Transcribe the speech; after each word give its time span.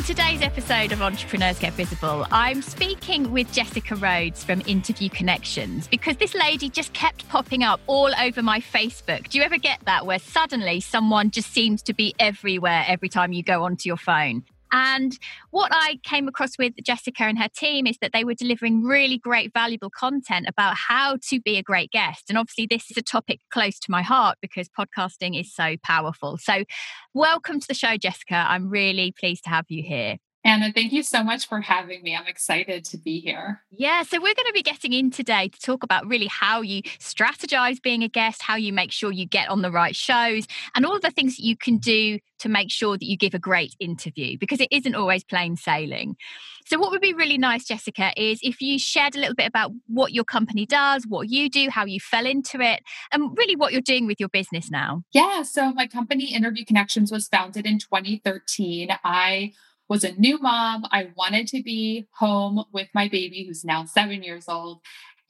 On 0.00 0.04
today's 0.06 0.40
episode 0.40 0.92
of 0.92 1.02
Entrepreneurs 1.02 1.58
Get 1.58 1.74
Visible, 1.74 2.26
I'm 2.30 2.62
speaking 2.62 3.32
with 3.32 3.52
Jessica 3.52 3.96
Rhodes 3.96 4.42
from 4.42 4.62
Interview 4.66 5.10
Connections 5.10 5.86
because 5.88 6.16
this 6.16 6.34
lady 6.34 6.70
just 6.70 6.94
kept 6.94 7.28
popping 7.28 7.64
up 7.64 7.80
all 7.86 8.10
over 8.18 8.42
my 8.42 8.60
Facebook. 8.60 9.28
Do 9.28 9.36
you 9.36 9.44
ever 9.44 9.58
get 9.58 9.80
that 9.84 10.06
where 10.06 10.18
suddenly 10.18 10.80
someone 10.80 11.30
just 11.30 11.52
seems 11.52 11.82
to 11.82 11.92
be 11.92 12.14
everywhere 12.18 12.82
every 12.88 13.10
time 13.10 13.34
you 13.34 13.42
go 13.42 13.64
onto 13.64 13.88
your 13.88 13.98
phone? 13.98 14.44
And 14.72 15.18
what 15.50 15.70
I 15.74 15.98
came 16.02 16.28
across 16.28 16.58
with 16.58 16.74
Jessica 16.82 17.24
and 17.24 17.38
her 17.38 17.48
team 17.48 17.86
is 17.86 17.96
that 18.00 18.12
they 18.12 18.24
were 18.24 18.34
delivering 18.34 18.84
really 18.84 19.18
great, 19.18 19.52
valuable 19.52 19.90
content 19.90 20.46
about 20.48 20.76
how 20.76 21.16
to 21.28 21.40
be 21.40 21.56
a 21.56 21.62
great 21.62 21.90
guest. 21.90 22.24
And 22.28 22.38
obviously, 22.38 22.66
this 22.66 22.90
is 22.90 22.96
a 22.96 23.02
topic 23.02 23.40
close 23.52 23.78
to 23.80 23.90
my 23.90 24.02
heart 24.02 24.38
because 24.40 24.68
podcasting 24.68 25.38
is 25.38 25.54
so 25.54 25.76
powerful. 25.82 26.38
So, 26.38 26.64
welcome 27.14 27.60
to 27.60 27.68
the 27.68 27.74
show, 27.74 27.96
Jessica. 27.96 28.46
I'm 28.48 28.68
really 28.68 29.12
pleased 29.18 29.44
to 29.44 29.50
have 29.50 29.66
you 29.68 29.82
here. 29.82 30.18
Anna, 30.42 30.72
thank 30.72 30.92
you 30.92 31.02
so 31.02 31.22
much 31.22 31.46
for 31.46 31.60
having 31.60 32.02
me. 32.02 32.16
I'm 32.16 32.26
excited 32.26 32.84
to 32.86 32.96
be 32.96 33.20
here. 33.20 33.60
Yeah, 33.70 34.02
so 34.04 34.16
we're 34.16 34.34
going 34.34 34.46
to 34.46 34.52
be 34.54 34.62
getting 34.62 34.94
in 34.94 35.10
today 35.10 35.48
to 35.48 35.60
talk 35.60 35.82
about 35.82 36.06
really 36.06 36.28
how 36.28 36.62
you 36.62 36.82
strategize 36.98 37.80
being 37.82 38.02
a 38.02 38.08
guest, 38.08 38.40
how 38.40 38.56
you 38.56 38.72
make 38.72 38.90
sure 38.90 39.12
you 39.12 39.26
get 39.26 39.50
on 39.50 39.60
the 39.60 39.70
right 39.70 39.94
shows, 39.94 40.46
and 40.74 40.86
all 40.86 40.96
of 40.96 41.02
the 41.02 41.10
things 41.10 41.36
that 41.36 41.44
you 41.44 41.58
can 41.58 41.76
do 41.76 42.18
to 42.38 42.48
make 42.48 42.70
sure 42.70 42.96
that 42.96 43.04
you 43.04 43.18
give 43.18 43.34
a 43.34 43.38
great 43.38 43.76
interview 43.80 44.38
because 44.38 44.60
it 44.60 44.68
isn't 44.70 44.94
always 44.94 45.22
plain 45.22 45.56
sailing. 45.56 46.16
So, 46.64 46.78
what 46.78 46.90
would 46.90 47.02
be 47.02 47.12
really 47.12 47.36
nice, 47.36 47.64
Jessica, 47.66 48.12
is 48.16 48.38
if 48.42 48.62
you 48.62 48.78
shared 48.78 49.16
a 49.16 49.18
little 49.18 49.34
bit 49.34 49.46
about 49.46 49.72
what 49.88 50.12
your 50.12 50.24
company 50.24 50.64
does, 50.64 51.04
what 51.06 51.28
you 51.28 51.50
do, 51.50 51.68
how 51.68 51.84
you 51.84 52.00
fell 52.00 52.26
into 52.26 52.60
it, 52.60 52.82
and 53.12 53.36
really 53.36 53.56
what 53.56 53.72
you're 53.72 53.82
doing 53.82 54.06
with 54.06 54.18
your 54.18 54.28
business 54.30 54.70
now. 54.70 55.02
Yeah, 55.12 55.42
so 55.42 55.72
my 55.72 55.86
company, 55.86 56.32
Interview 56.32 56.64
Connections, 56.64 57.12
was 57.12 57.28
founded 57.28 57.66
in 57.66 57.78
2013. 57.78 58.90
I 59.04 59.52
was 59.90 60.04
a 60.04 60.12
new 60.12 60.38
mom. 60.38 60.84
I 60.92 61.08
wanted 61.16 61.48
to 61.48 61.62
be 61.62 62.06
home 62.16 62.64
with 62.72 62.88
my 62.94 63.08
baby, 63.08 63.44
who's 63.46 63.64
now 63.64 63.84
seven 63.84 64.22
years 64.22 64.44
old. 64.48 64.80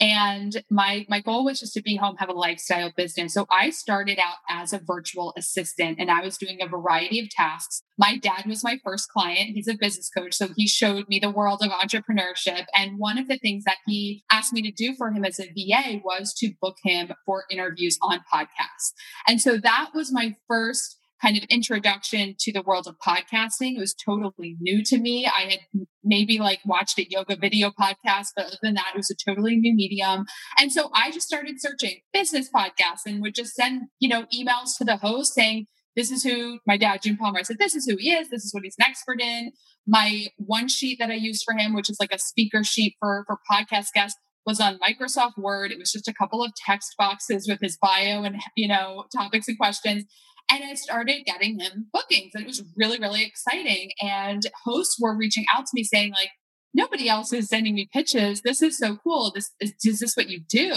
And 0.03 0.63
my 0.71 1.05
my 1.11 1.21
goal 1.21 1.45
was 1.45 1.61
just 1.61 1.75
to 1.75 1.83
be 1.83 1.97
home, 1.97 2.17
have 2.17 2.31
a 2.31 2.35
lifestyle 2.35 2.91
business. 2.97 3.35
So 3.35 3.47
I 3.51 3.69
started 3.69 4.19
out 4.19 4.37
as 4.49 4.73
a 4.73 4.79
virtual 4.79 5.35
assistant 5.37 5.99
and 5.99 6.11
I 6.11 6.23
was 6.23 6.39
doing 6.39 6.59
a 6.63 6.67
variety 6.67 7.21
of 7.21 7.29
tasks. 7.29 7.83
My 7.99 8.17
dad 8.17 8.45
was 8.47 8.65
my 8.65 8.79
first 8.83 9.11
client. 9.11 9.51
He's 9.55 9.69
a 9.69 9.75
business 9.75 10.09
coach. 10.09 10.35
So 10.35 10.49
he 10.57 10.67
showed 10.67 11.07
me 11.09 11.19
the 11.19 11.31
world 11.31 11.61
of 11.63 11.71
entrepreneurship. 11.71 12.65
And 12.75 12.99
one 12.99 13.19
of 13.19 13.29
the 13.29 13.37
things 13.39 13.65
that 13.65 13.77
he 13.87 14.25
asked 14.33 14.55
me 14.55 14.63
to 14.63 14.71
do 14.71 14.95
for 14.97 15.11
him 15.11 15.25
as 15.25 15.39
a 15.39 15.49
VA 15.49 16.01
was 16.03 16.33
to 16.39 16.53
book 16.63 16.77
him 16.83 17.13
for 17.27 17.45
interviews 17.51 17.99
on 18.03 18.21
podcasts. 18.33 18.93
And 19.27 19.39
so 19.39 19.59
that 19.59 19.91
was 19.95 20.11
my 20.11 20.35
first 20.49 21.00
kind 21.23 21.37
of 21.37 21.45
introduction 21.45 22.35
to 22.41 22.53
the 22.53 22.63
world 22.63 22.87
of 22.87 22.97
podcasting. 22.99 23.77
It 23.77 23.81
was 23.81 23.95
totally 23.95 24.57
new 24.61 24.83
to 24.85 24.99
me. 24.99 25.27
I 25.27 25.51
had 25.51 25.87
maybe 26.03 26.39
like 26.39 26.61
watched 26.65 26.99
a 26.99 27.11
yoga 27.11 27.37
video 27.37 27.71
podcast, 27.71 28.29
but 28.35 28.47
other 28.47 28.57
than 28.63 28.75
that, 28.75 28.93
it 28.95 28.97
was 28.97 29.11
a 29.11 29.31
totally 29.31 29.57
new 29.57 29.75
medium. 29.75 30.25
And 30.59 30.73
so 30.73 30.91
I 30.95 31.11
just 31.11 31.27
started 31.27 31.61
searching 31.61 32.01
business 32.13 32.49
podcasts 32.55 33.07
and 33.07 33.21
would 33.23 33.35
just 33.35 33.55
send, 33.55 33.83
you 33.99 34.09
know, 34.09 34.25
emails 34.35 34.77
to 34.79 34.85
the 34.85 34.97
host 34.97 35.35
saying, 35.35 35.67
this 35.97 36.11
is 36.11 36.23
who 36.23 36.61
my 36.67 36.77
dad, 36.77 37.03
Jim 37.03 37.17
Palmer, 37.17 37.41
I 37.41 37.43
said, 37.43 37.59
this 37.59 37.75
is 37.75 37.85
who 37.85 37.97
he 37.99 38.13
is. 38.13 38.31
This 38.31 38.45
is 38.45 38.55
what 38.55 38.63
he's 38.63 38.77
an 38.79 38.87
expert 38.89 39.21
in. 39.21 39.53
My 39.87 40.29
one 40.37 40.69
sheet 40.69 40.99
that 41.01 41.11
I 41.11 41.15
used 41.15 41.43
for 41.45 41.55
him, 41.55 41.75
which 41.75 41.91
is 41.91 41.99
like 42.01 42.13
a 42.13 42.19
speaker 42.19 42.63
sheet 42.65 42.95
for, 43.01 43.25
for 43.27 43.39
podcast 43.51 43.89
guests, 43.93 44.19
was 44.47 44.61
on 44.61 44.79
Microsoft 44.79 45.37
Word. 45.37 45.71
It 45.71 45.79
was 45.79 45.93
just 45.93 46.09
a 46.09 46.15
couple 46.15 46.43
of 46.43 46.53
text 46.55 46.95
boxes 46.97 47.47
with 47.49 47.59
his 47.61 47.77
bio 47.77 48.23
and, 48.23 48.37
you 48.57 48.69
know, 48.69 49.05
topics 49.15 49.49
and 49.49 49.59
questions. 49.59 50.05
And 50.53 50.65
I 50.65 50.75
started 50.75 51.25
getting 51.25 51.61
him 51.61 51.87
bookings 51.93 52.33
and 52.35 52.45
it 52.45 52.49
was 52.49 52.63
really, 52.77 52.99
really 52.99 53.25
exciting. 53.25 53.91
And 54.01 54.43
hosts 54.65 54.99
were 55.01 55.17
reaching 55.17 55.45
out 55.55 55.67
to 55.67 55.71
me 55.75 55.85
saying, 55.85 56.13
like, 56.13 56.31
nobody 56.75 57.09
else 57.09 57.33
is 57.33 57.49
sending 57.49 57.75
me 57.75 57.89
pitches. 57.93 58.43
This 58.43 58.63
is 58.63 58.79
so 58.79 58.97
cool. 58.97 59.33
This 59.35 59.51
is, 59.61 59.75
is 59.85 60.01
this 60.01 60.15
what 60.15 60.29
you 60.29 60.41
do? 60.49 60.75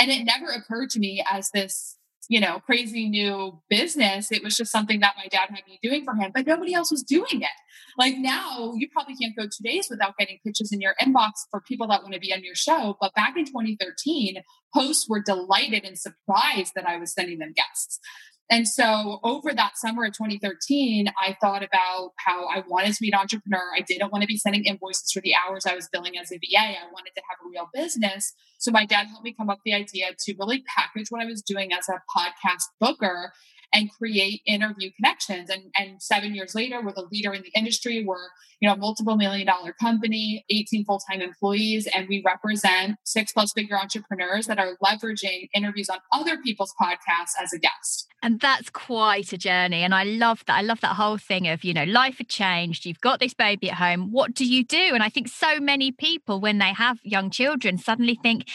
And 0.00 0.10
it 0.10 0.24
never 0.24 0.46
occurred 0.50 0.90
to 0.90 0.98
me 0.98 1.24
as 1.30 1.50
this, 1.54 1.96
you 2.28 2.40
know, 2.40 2.60
crazy 2.60 3.08
new 3.08 3.60
business. 3.68 4.32
It 4.32 4.42
was 4.42 4.56
just 4.56 4.72
something 4.72 5.00
that 5.00 5.14
my 5.16 5.28
dad 5.28 5.50
had 5.50 5.62
me 5.66 5.78
doing 5.82 6.04
for 6.04 6.14
him, 6.14 6.32
but 6.34 6.46
nobody 6.46 6.74
else 6.74 6.90
was 6.90 7.02
doing 7.02 7.42
it. 7.42 7.48
Like 7.96 8.16
now, 8.16 8.72
you 8.76 8.88
probably 8.92 9.14
can't 9.14 9.36
go 9.36 9.44
two 9.44 9.62
days 9.62 9.86
without 9.88 10.16
getting 10.18 10.38
pitches 10.44 10.72
in 10.72 10.80
your 10.80 10.94
inbox 11.00 11.32
for 11.50 11.60
people 11.60 11.86
that 11.88 12.02
want 12.02 12.14
to 12.14 12.20
be 12.20 12.32
on 12.32 12.42
your 12.42 12.56
show. 12.56 12.96
But 13.00 13.14
back 13.14 13.36
in 13.36 13.44
2013, 13.44 14.42
hosts 14.72 15.08
were 15.08 15.22
delighted 15.22 15.84
and 15.84 15.96
surprised 15.98 16.72
that 16.74 16.88
I 16.88 16.96
was 16.96 17.12
sending 17.12 17.38
them 17.38 17.52
guests. 17.54 18.00
And 18.50 18.68
so 18.68 19.20
over 19.22 19.54
that 19.54 19.72
summer 19.76 20.04
of 20.04 20.12
2013, 20.12 21.06
I 21.18 21.36
thought 21.40 21.62
about 21.62 22.10
how 22.18 22.44
I 22.44 22.62
wanted 22.68 22.92
to 22.92 23.00
be 23.00 23.08
an 23.08 23.18
entrepreneur. 23.18 23.62
I 23.74 23.80
didn't 23.80 24.12
want 24.12 24.22
to 24.22 24.28
be 24.28 24.36
sending 24.36 24.64
invoices 24.64 25.10
for 25.12 25.20
the 25.20 25.32
hours 25.34 25.64
I 25.64 25.74
was 25.74 25.88
billing 25.90 26.18
as 26.18 26.30
a 26.30 26.36
VA. 26.36 26.58
I 26.58 26.84
wanted 26.92 27.12
to 27.16 27.22
have 27.30 27.38
a 27.44 27.48
real 27.48 27.70
business. 27.72 28.34
So 28.58 28.70
my 28.70 28.84
dad 28.84 29.06
helped 29.06 29.24
me 29.24 29.34
come 29.34 29.48
up 29.48 29.58
with 29.58 29.72
the 29.72 29.74
idea 29.74 30.08
to 30.18 30.34
really 30.38 30.62
package 30.76 31.06
what 31.08 31.22
I 31.22 31.26
was 31.26 31.42
doing 31.42 31.70
as 31.72 31.88
a 31.88 32.02
podcast 32.16 32.64
booker 32.80 33.32
and 33.74 33.90
create 33.90 34.40
interview 34.46 34.90
connections. 34.96 35.50
And, 35.50 35.64
and 35.76 36.00
seven 36.00 36.34
years 36.34 36.54
later, 36.54 36.80
we're 36.80 36.92
the 36.92 37.08
leader 37.10 37.34
in 37.34 37.42
the 37.42 37.50
industry. 37.56 38.04
We're, 38.06 38.28
you 38.60 38.68
know, 38.68 38.76
multiple 38.76 39.16
million 39.16 39.46
dollar 39.46 39.72
company, 39.72 40.44
18 40.48 40.84
full-time 40.84 41.20
employees, 41.20 41.88
and 41.94 42.08
we 42.08 42.22
represent 42.24 42.96
six 43.04 43.32
plus 43.32 43.52
figure 43.52 43.76
entrepreneurs 43.76 44.46
that 44.46 44.58
are 44.58 44.76
leveraging 44.82 45.48
interviews 45.52 45.90
on 45.90 45.98
other 46.12 46.38
people's 46.38 46.72
podcasts 46.80 47.34
as 47.42 47.52
a 47.52 47.58
guest. 47.58 48.06
And 48.22 48.40
that's 48.40 48.70
quite 48.70 49.34
a 49.34 49.36
journey. 49.36 49.82
And 49.82 49.94
I 49.94 50.04
love 50.04 50.44
that. 50.46 50.56
I 50.56 50.62
love 50.62 50.80
that 50.80 50.94
whole 50.94 51.18
thing 51.18 51.46
of, 51.48 51.62
you 51.62 51.74
know, 51.74 51.84
life 51.84 52.18
had 52.18 52.28
changed. 52.28 52.86
You've 52.86 53.00
got 53.00 53.20
this 53.20 53.34
baby 53.34 53.70
at 53.70 53.76
home. 53.76 54.12
What 54.12 54.32
do 54.32 54.46
you 54.46 54.64
do? 54.64 54.94
And 54.94 55.02
I 55.02 55.10
think 55.10 55.28
so 55.28 55.60
many 55.60 55.92
people, 55.92 56.40
when 56.40 56.56
they 56.58 56.72
have 56.72 57.00
young 57.02 57.28
children, 57.28 57.76
suddenly 57.76 58.18
think, 58.22 58.48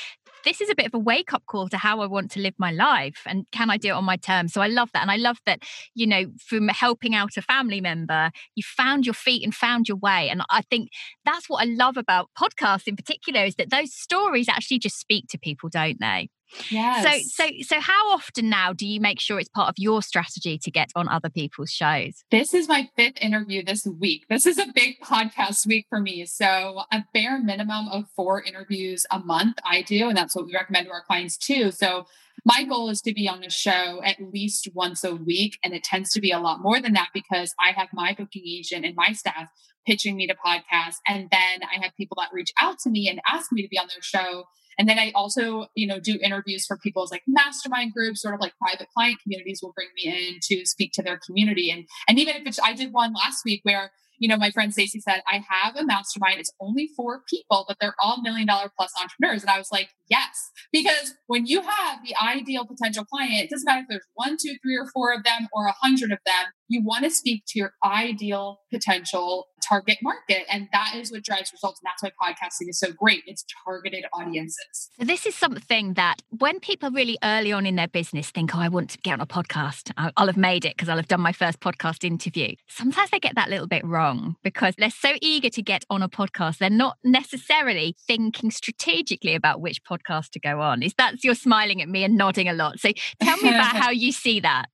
this 0.44 0.62
is 0.62 0.70
a 0.70 0.76
bit 0.76 0.86
of 0.86 0.94
a 0.94 1.00
wake 1.00 1.34
up 1.34 1.46
call 1.46 1.70
to 1.70 1.78
how 1.78 2.02
I 2.02 2.06
want 2.06 2.32
to 2.32 2.40
live 2.40 2.54
my 2.58 2.72
life 2.72 3.24
and 3.26 3.46
can 3.52 3.70
I 3.70 3.78
do 3.78 3.90
it 3.90 3.94
on 3.94 4.06
my 4.06 4.16
terms? 4.16 4.54
So 4.54 4.62
I 4.62 4.68
love 4.68 4.90
that. 4.94 5.02
And 5.02 5.12
I 5.12 5.18
love 5.18 5.38
that, 5.46 5.64
you 5.96 6.08
know, 6.08 6.26
from 6.40 6.68
helping 6.70 7.16
out 7.16 7.38
a 7.38 7.42
family 7.42 7.82
member, 7.82 8.32
you 8.56 8.64
found 8.64 9.06
your 9.06 9.14
feet 9.14 9.44
and 9.44 9.54
found 9.54 9.88
your 9.88 9.98
way. 9.98 10.30
And 10.30 10.42
I 10.50 10.62
think 10.62 10.90
that's 11.26 11.50
what 11.50 11.62
I 11.62 11.66
love 11.66 11.98
about 11.98 12.30
podcasts 12.38 12.88
in 12.88 12.96
particular 12.96 13.44
is 13.44 13.56
that 13.56 13.70
those 13.70 13.94
stories 13.94 14.50
actually 14.50 14.80
just 14.80 15.00
speak 15.00 15.26
to 15.30 15.38
people, 15.38 15.70
don't 15.70 16.00
they? 16.00 16.30
Yes. 16.70 17.26
So 17.36 17.46
so 17.46 17.52
so 17.62 17.80
how 17.80 18.12
often 18.12 18.50
now 18.50 18.74
do 18.74 18.86
you 18.88 19.00
make 19.00 19.20
sure 19.20 19.40
it's 19.40 19.50
part 19.50 19.70
of 19.70 19.76
your 19.78 20.02
strategy 20.02 20.58
to 20.60 20.72
get 20.72 20.90
on 20.96 21.08
other 21.08 21.30
people's 21.30 21.72
shows? 21.72 22.24
This 22.32 22.54
is 22.54 22.68
my 22.68 22.90
fifth 22.96 23.18
interview 23.22 23.64
this 23.64 23.86
week. 23.86 24.26
This 24.30 24.46
is 24.46 24.58
a 24.58 24.68
big 24.74 25.00
podcast 25.02 25.66
week 25.68 25.86
for 25.90 26.00
me. 26.00 26.26
So 26.26 26.82
a 26.92 27.04
bare 27.14 27.40
minimum 27.42 27.88
of 27.90 28.06
four 28.16 28.42
interviews 28.42 29.06
a 29.12 29.20
month 29.20 29.58
I 29.64 29.82
do 29.82 30.10
and 30.10 30.18
that's 30.18 30.36
what 30.36 30.46
we 30.46 30.54
recommend 30.54 30.88
to 30.88 30.92
our 30.92 31.04
clients 31.04 31.38
too. 31.38 31.72
So 31.72 32.06
my 32.46 32.64
goal 32.64 32.90
is 32.90 33.02
to 33.02 33.14
be 33.14 33.28
on 33.28 33.44
a 33.44 33.50
show 33.50 34.02
at 34.04 34.18
least 34.22 34.70
once 34.74 35.04
a 35.04 35.16
week 35.16 35.58
and 35.64 35.74
it 35.74 35.84
tends 35.84 36.12
to 36.12 36.22
be 36.22 36.32
a 36.32 36.40
lot 36.40 36.62
more 36.62 36.82
than 36.82 36.94
that 36.94 37.10
because 37.14 37.54
I 37.60 37.72
have 37.72 37.90
my 37.94 38.16
booking 38.18 38.44
agent 38.46 38.86
and 38.86 38.96
my 38.96 39.12
staff 39.14 39.50
pitching 39.86 40.16
me 40.16 40.28
to 40.28 40.36
podcasts 40.36 40.98
and 41.08 41.30
then 41.32 41.62
I 41.64 41.82
have 41.82 41.96
people 41.98 42.18
that 42.20 42.30
reach 42.34 42.52
out 42.60 42.80
to 42.80 42.90
me 42.90 43.10
and 43.10 43.20
ask 43.30 43.52
me 43.52 43.62
to 43.62 43.68
be 43.68 43.78
on 43.78 43.88
their 43.88 44.02
show 44.02 44.46
and 44.80 44.88
then 44.88 44.98
I 44.98 45.12
also, 45.14 45.68
you 45.76 45.86
know, 45.86 46.00
do 46.00 46.18
interviews 46.24 46.66
for 46.66 46.78
people's 46.78 47.12
like 47.12 47.24
mastermind 47.28 47.94
groups, 47.94 48.22
sort 48.22 48.34
of 48.34 48.40
like 48.40 48.54
private 48.58 48.88
client 48.96 49.18
communities 49.22 49.60
will 49.62 49.74
bring 49.74 49.90
me 49.96 50.06
in 50.06 50.40
to 50.44 50.66
speak 50.66 50.94
to 50.94 51.04
their 51.04 51.20
community. 51.28 51.70
And 51.70 51.86
and 52.08 52.18
even 52.18 52.38
if 52.38 52.48
it's 52.48 52.60
I 52.64 52.74
did 52.74 52.94
one 52.94 53.14
last 53.14 53.44
week 53.46 53.60
where 53.64 53.92
you 54.20 54.28
know, 54.28 54.38
my 54.38 54.52
friend 54.52 54.72
Stacy 54.72 55.00
said, 55.00 55.22
I 55.28 55.42
have 55.50 55.76
a 55.76 55.86
mastermind. 55.86 56.40
It's 56.40 56.52
only 56.60 56.90
four 56.96 57.22
people, 57.30 57.66
but 57.68 57.78
they're 57.80 57.96
all 58.04 58.22
million 58.22 58.48
dollar 58.48 58.70
plus 58.78 58.92
entrepreneurs. 59.02 59.42
And 59.42 59.50
I 59.50 59.58
was 59.58 59.70
like, 59.72 59.90
yes, 60.10 60.52
because 60.72 61.16
when 61.28 61.46
you 61.46 61.62
have 61.62 62.00
the 62.04 62.14
ideal 62.22 62.66
potential 62.66 63.06
client, 63.06 63.46
it 63.46 63.50
doesn't 63.50 63.66
matter 63.66 63.82
if 63.82 63.88
there's 63.90 64.08
one, 64.16 64.36
two, 64.40 64.56
three, 64.62 64.76
or 64.76 64.88
four 64.94 65.14
of 65.14 65.24
them 65.24 65.48
or 65.54 65.68
a 65.68 65.76
hundred 65.82 66.12
of 66.12 66.20
them, 66.26 66.46
you 66.68 66.84
want 66.84 67.06
to 67.06 67.10
speak 67.10 67.44
to 67.48 67.60
your 67.60 67.74
ideal 67.84 68.60
potential 68.72 69.48
target 69.70 69.98
market. 70.02 70.44
And 70.52 70.68
that 70.74 70.96
is 70.96 71.12
what 71.12 71.24
drives 71.24 71.52
results. 71.52 71.80
And 71.82 71.90
that's 71.90 72.04
why 72.18 72.32
podcasting 72.32 72.70
is 72.70 72.80
so 72.80 72.92
great. 72.92 73.24
It's 73.26 73.46
targeted 73.66 74.06
audiences. 74.14 74.90
So 75.00 75.06
this 75.06 75.26
is 75.26 75.36
something 75.36 75.94
that 75.94 76.22
when 76.30 76.60
people 76.60 76.92
really 76.92 77.18
early 77.24 77.52
on 77.52 77.66
in 77.66 77.76
their 77.76 77.88
business 77.88 78.30
think, 78.32 78.56
oh, 78.56 78.60
I 78.60 78.68
want 78.68 78.90
to 78.92 78.98
get 79.00 79.14
on 79.14 79.22
a 79.22 79.28
podcast, 79.28 79.92
I'll 80.18 80.28
have 80.28 80.38
made 80.38 80.66
it 80.66 80.76
because 80.76 80.90
I'll 80.90 80.98
have 80.98 81.08
done 81.08 81.22
my 81.22 81.34
first 81.34 81.60
podcast 81.60 82.04
interview. 82.04 82.56
Sometimes 82.68 83.10
they 83.12 83.20
get 83.20 83.36
that 83.36 83.50
little 83.50 83.68
bit 83.68 83.86
wrong 83.86 84.36
because 84.44 84.74
they're 84.78 84.90
so 84.90 85.14
eager 85.22 85.50
to 85.50 85.62
get 85.62 85.86
on 85.90 86.02
a 86.02 86.10
podcast. 86.10 86.58
They're 86.58 86.70
not 86.70 86.98
necessarily 87.04 87.96
thinking 88.08 88.52
strategically 88.52 89.36
about 89.36 89.62
which 89.62 89.84
podcast 89.84 90.00
podcast 90.10 90.32
to 90.32 90.40
go 90.40 90.62
on. 90.62 90.84
Is 90.84 90.94
that 90.98 91.24
you're 91.24 91.36
smiling 91.36 91.82
at 91.82 91.90
me 91.90 92.04
and 92.04 92.18
nodding 92.18 92.48
a 92.48 92.54
lot? 92.54 92.80
So 92.80 92.92
tell 93.22 93.38
me 93.38 93.50
about 93.50 93.76
how 93.76 93.92
you 93.92 94.12
see 94.12 94.40
that. 94.42 94.70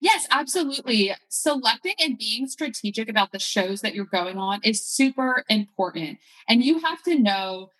Yes, 0.00 0.26
absolutely. 0.30 1.12
Selecting 1.28 1.94
and 1.98 2.16
being 2.16 2.46
strategic 2.46 3.08
about 3.08 3.32
the 3.32 3.40
shows 3.40 3.80
that 3.80 3.94
you're 3.94 4.04
going 4.04 4.38
on 4.38 4.60
is 4.62 4.84
super 4.84 5.44
important. 5.48 6.18
And 6.48 6.62
you 6.62 6.78
have 6.80 7.02
to 7.02 7.18
know 7.18 7.70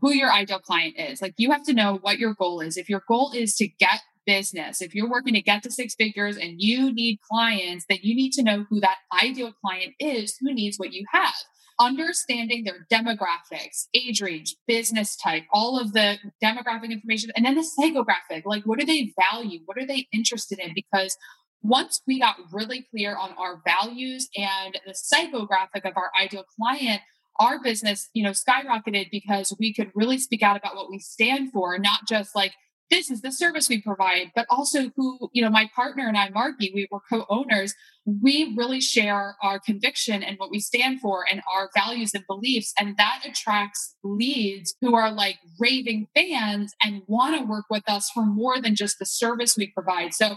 who 0.00 0.12
your 0.12 0.32
ideal 0.32 0.60
client 0.60 0.94
is. 0.98 1.20
Like 1.20 1.34
you 1.36 1.50
have 1.50 1.64
to 1.64 1.74
know 1.74 1.98
what 2.00 2.18
your 2.18 2.34
goal 2.34 2.60
is. 2.60 2.76
If 2.76 2.88
your 2.88 3.02
goal 3.08 3.32
is 3.34 3.54
to 3.56 3.66
get 3.66 4.00
business, 4.24 4.80
if 4.80 4.94
you're 4.94 5.10
working 5.10 5.34
to 5.34 5.42
get 5.42 5.62
to 5.64 5.70
six 5.70 5.94
figures 5.94 6.36
and 6.36 6.54
you 6.58 6.92
need 6.92 7.18
clients, 7.28 7.84
then 7.88 7.98
you 8.02 8.14
need 8.14 8.32
to 8.32 8.42
know 8.42 8.64
who 8.70 8.80
that 8.80 8.98
ideal 9.22 9.52
client 9.60 9.94
is 9.98 10.36
who 10.40 10.54
needs 10.54 10.78
what 10.78 10.92
you 10.92 11.04
have. 11.12 11.34
Understanding 11.80 12.62
their 12.64 12.86
demographics, 12.90 13.88
age 13.94 14.22
range, 14.22 14.54
business 14.68 15.16
type, 15.16 15.42
all 15.52 15.78
of 15.78 15.92
the 15.92 16.18
demographic 16.42 16.90
information, 16.90 17.32
and 17.36 17.44
then 17.44 17.56
the 17.56 17.66
psychographic 17.78 18.42
like 18.46 18.62
what 18.64 18.78
do 18.78 18.86
they 18.86 19.12
value? 19.32 19.58
What 19.64 19.76
are 19.76 19.86
they 19.86 20.06
interested 20.12 20.60
in? 20.60 20.72
Because 20.72 21.16
once 21.64 22.02
we 22.06 22.20
got 22.20 22.36
really 22.52 22.86
clear 22.90 23.16
on 23.16 23.30
our 23.38 23.62
values 23.66 24.28
and 24.36 24.78
the 24.86 24.92
psychographic 24.92 25.88
of 25.88 25.96
our 25.96 26.10
ideal 26.20 26.44
client, 26.56 27.00
our 27.40 27.60
business, 27.60 28.10
you 28.12 28.22
know, 28.22 28.32
skyrocketed 28.32 29.08
because 29.10 29.52
we 29.58 29.72
could 29.72 29.90
really 29.94 30.18
speak 30.18 30.42
out 30.42 30.58
about 30.58 30.76
what 30.76 30.90
we 30.90 30.98
stand 30.98 31.50
for, 31.52 31.78
not 31.78 32.00
just 32.06 32.36
like 32.36 32.52
this 32.90 33.10
is 33.10 33.22
the 33.22 33.32
service 33.32 33.68
we 33.70 33.80
provide, 33.80 34.30
but 34.36 34.46
also 34.50 34.90
who, 34.94 35.30
you 35.32 35.42
know, 35.42 35.48
my 35.48 35.68
partner 35.74 36.06
and 36.06 36.18
I, 36.18 36.28
Marky, 36.28 36.70
we 36.74 36.86
were 36.90 37.00
co-owners. 37.10 37.74
We 38.04 38.54
really 38.56 38.82
share 38.82 39.34
our 39.42 39.58
conviction 39.58 40.22
and 40.22 40.36
what 40.38 40.50
we 40.50 40.60
stand 40.60 41.00
for 41.00 41.24
and 41.28 41.40
our 41.52 41.70
values 41.74 42.12
and 42.14 42.24
beliefs. 42.26 42.74
And 42.78 42.98
that 42.98 43.22
attracts 43.24 43.96
leads 44.04 44.74
who 44.82 44.94
are 44.94 45.10
like 45.10 45.38
raving 45.58 46.08
fans 46.14 46.74
and 46.84 47.00
want 47.06 47.38
to 47.38 47.46
work 47.46 47.64
with 47.70 47.88
us 47.88 48.10
for 48.10 48.26
more 48.26 48.60
than 48.60 48.74
just 48.74 48.98
the 48.98 49.06
service 49.06 49.56
we 49.56 49.72
provide. 49.72 50.12
So 50.12 50.36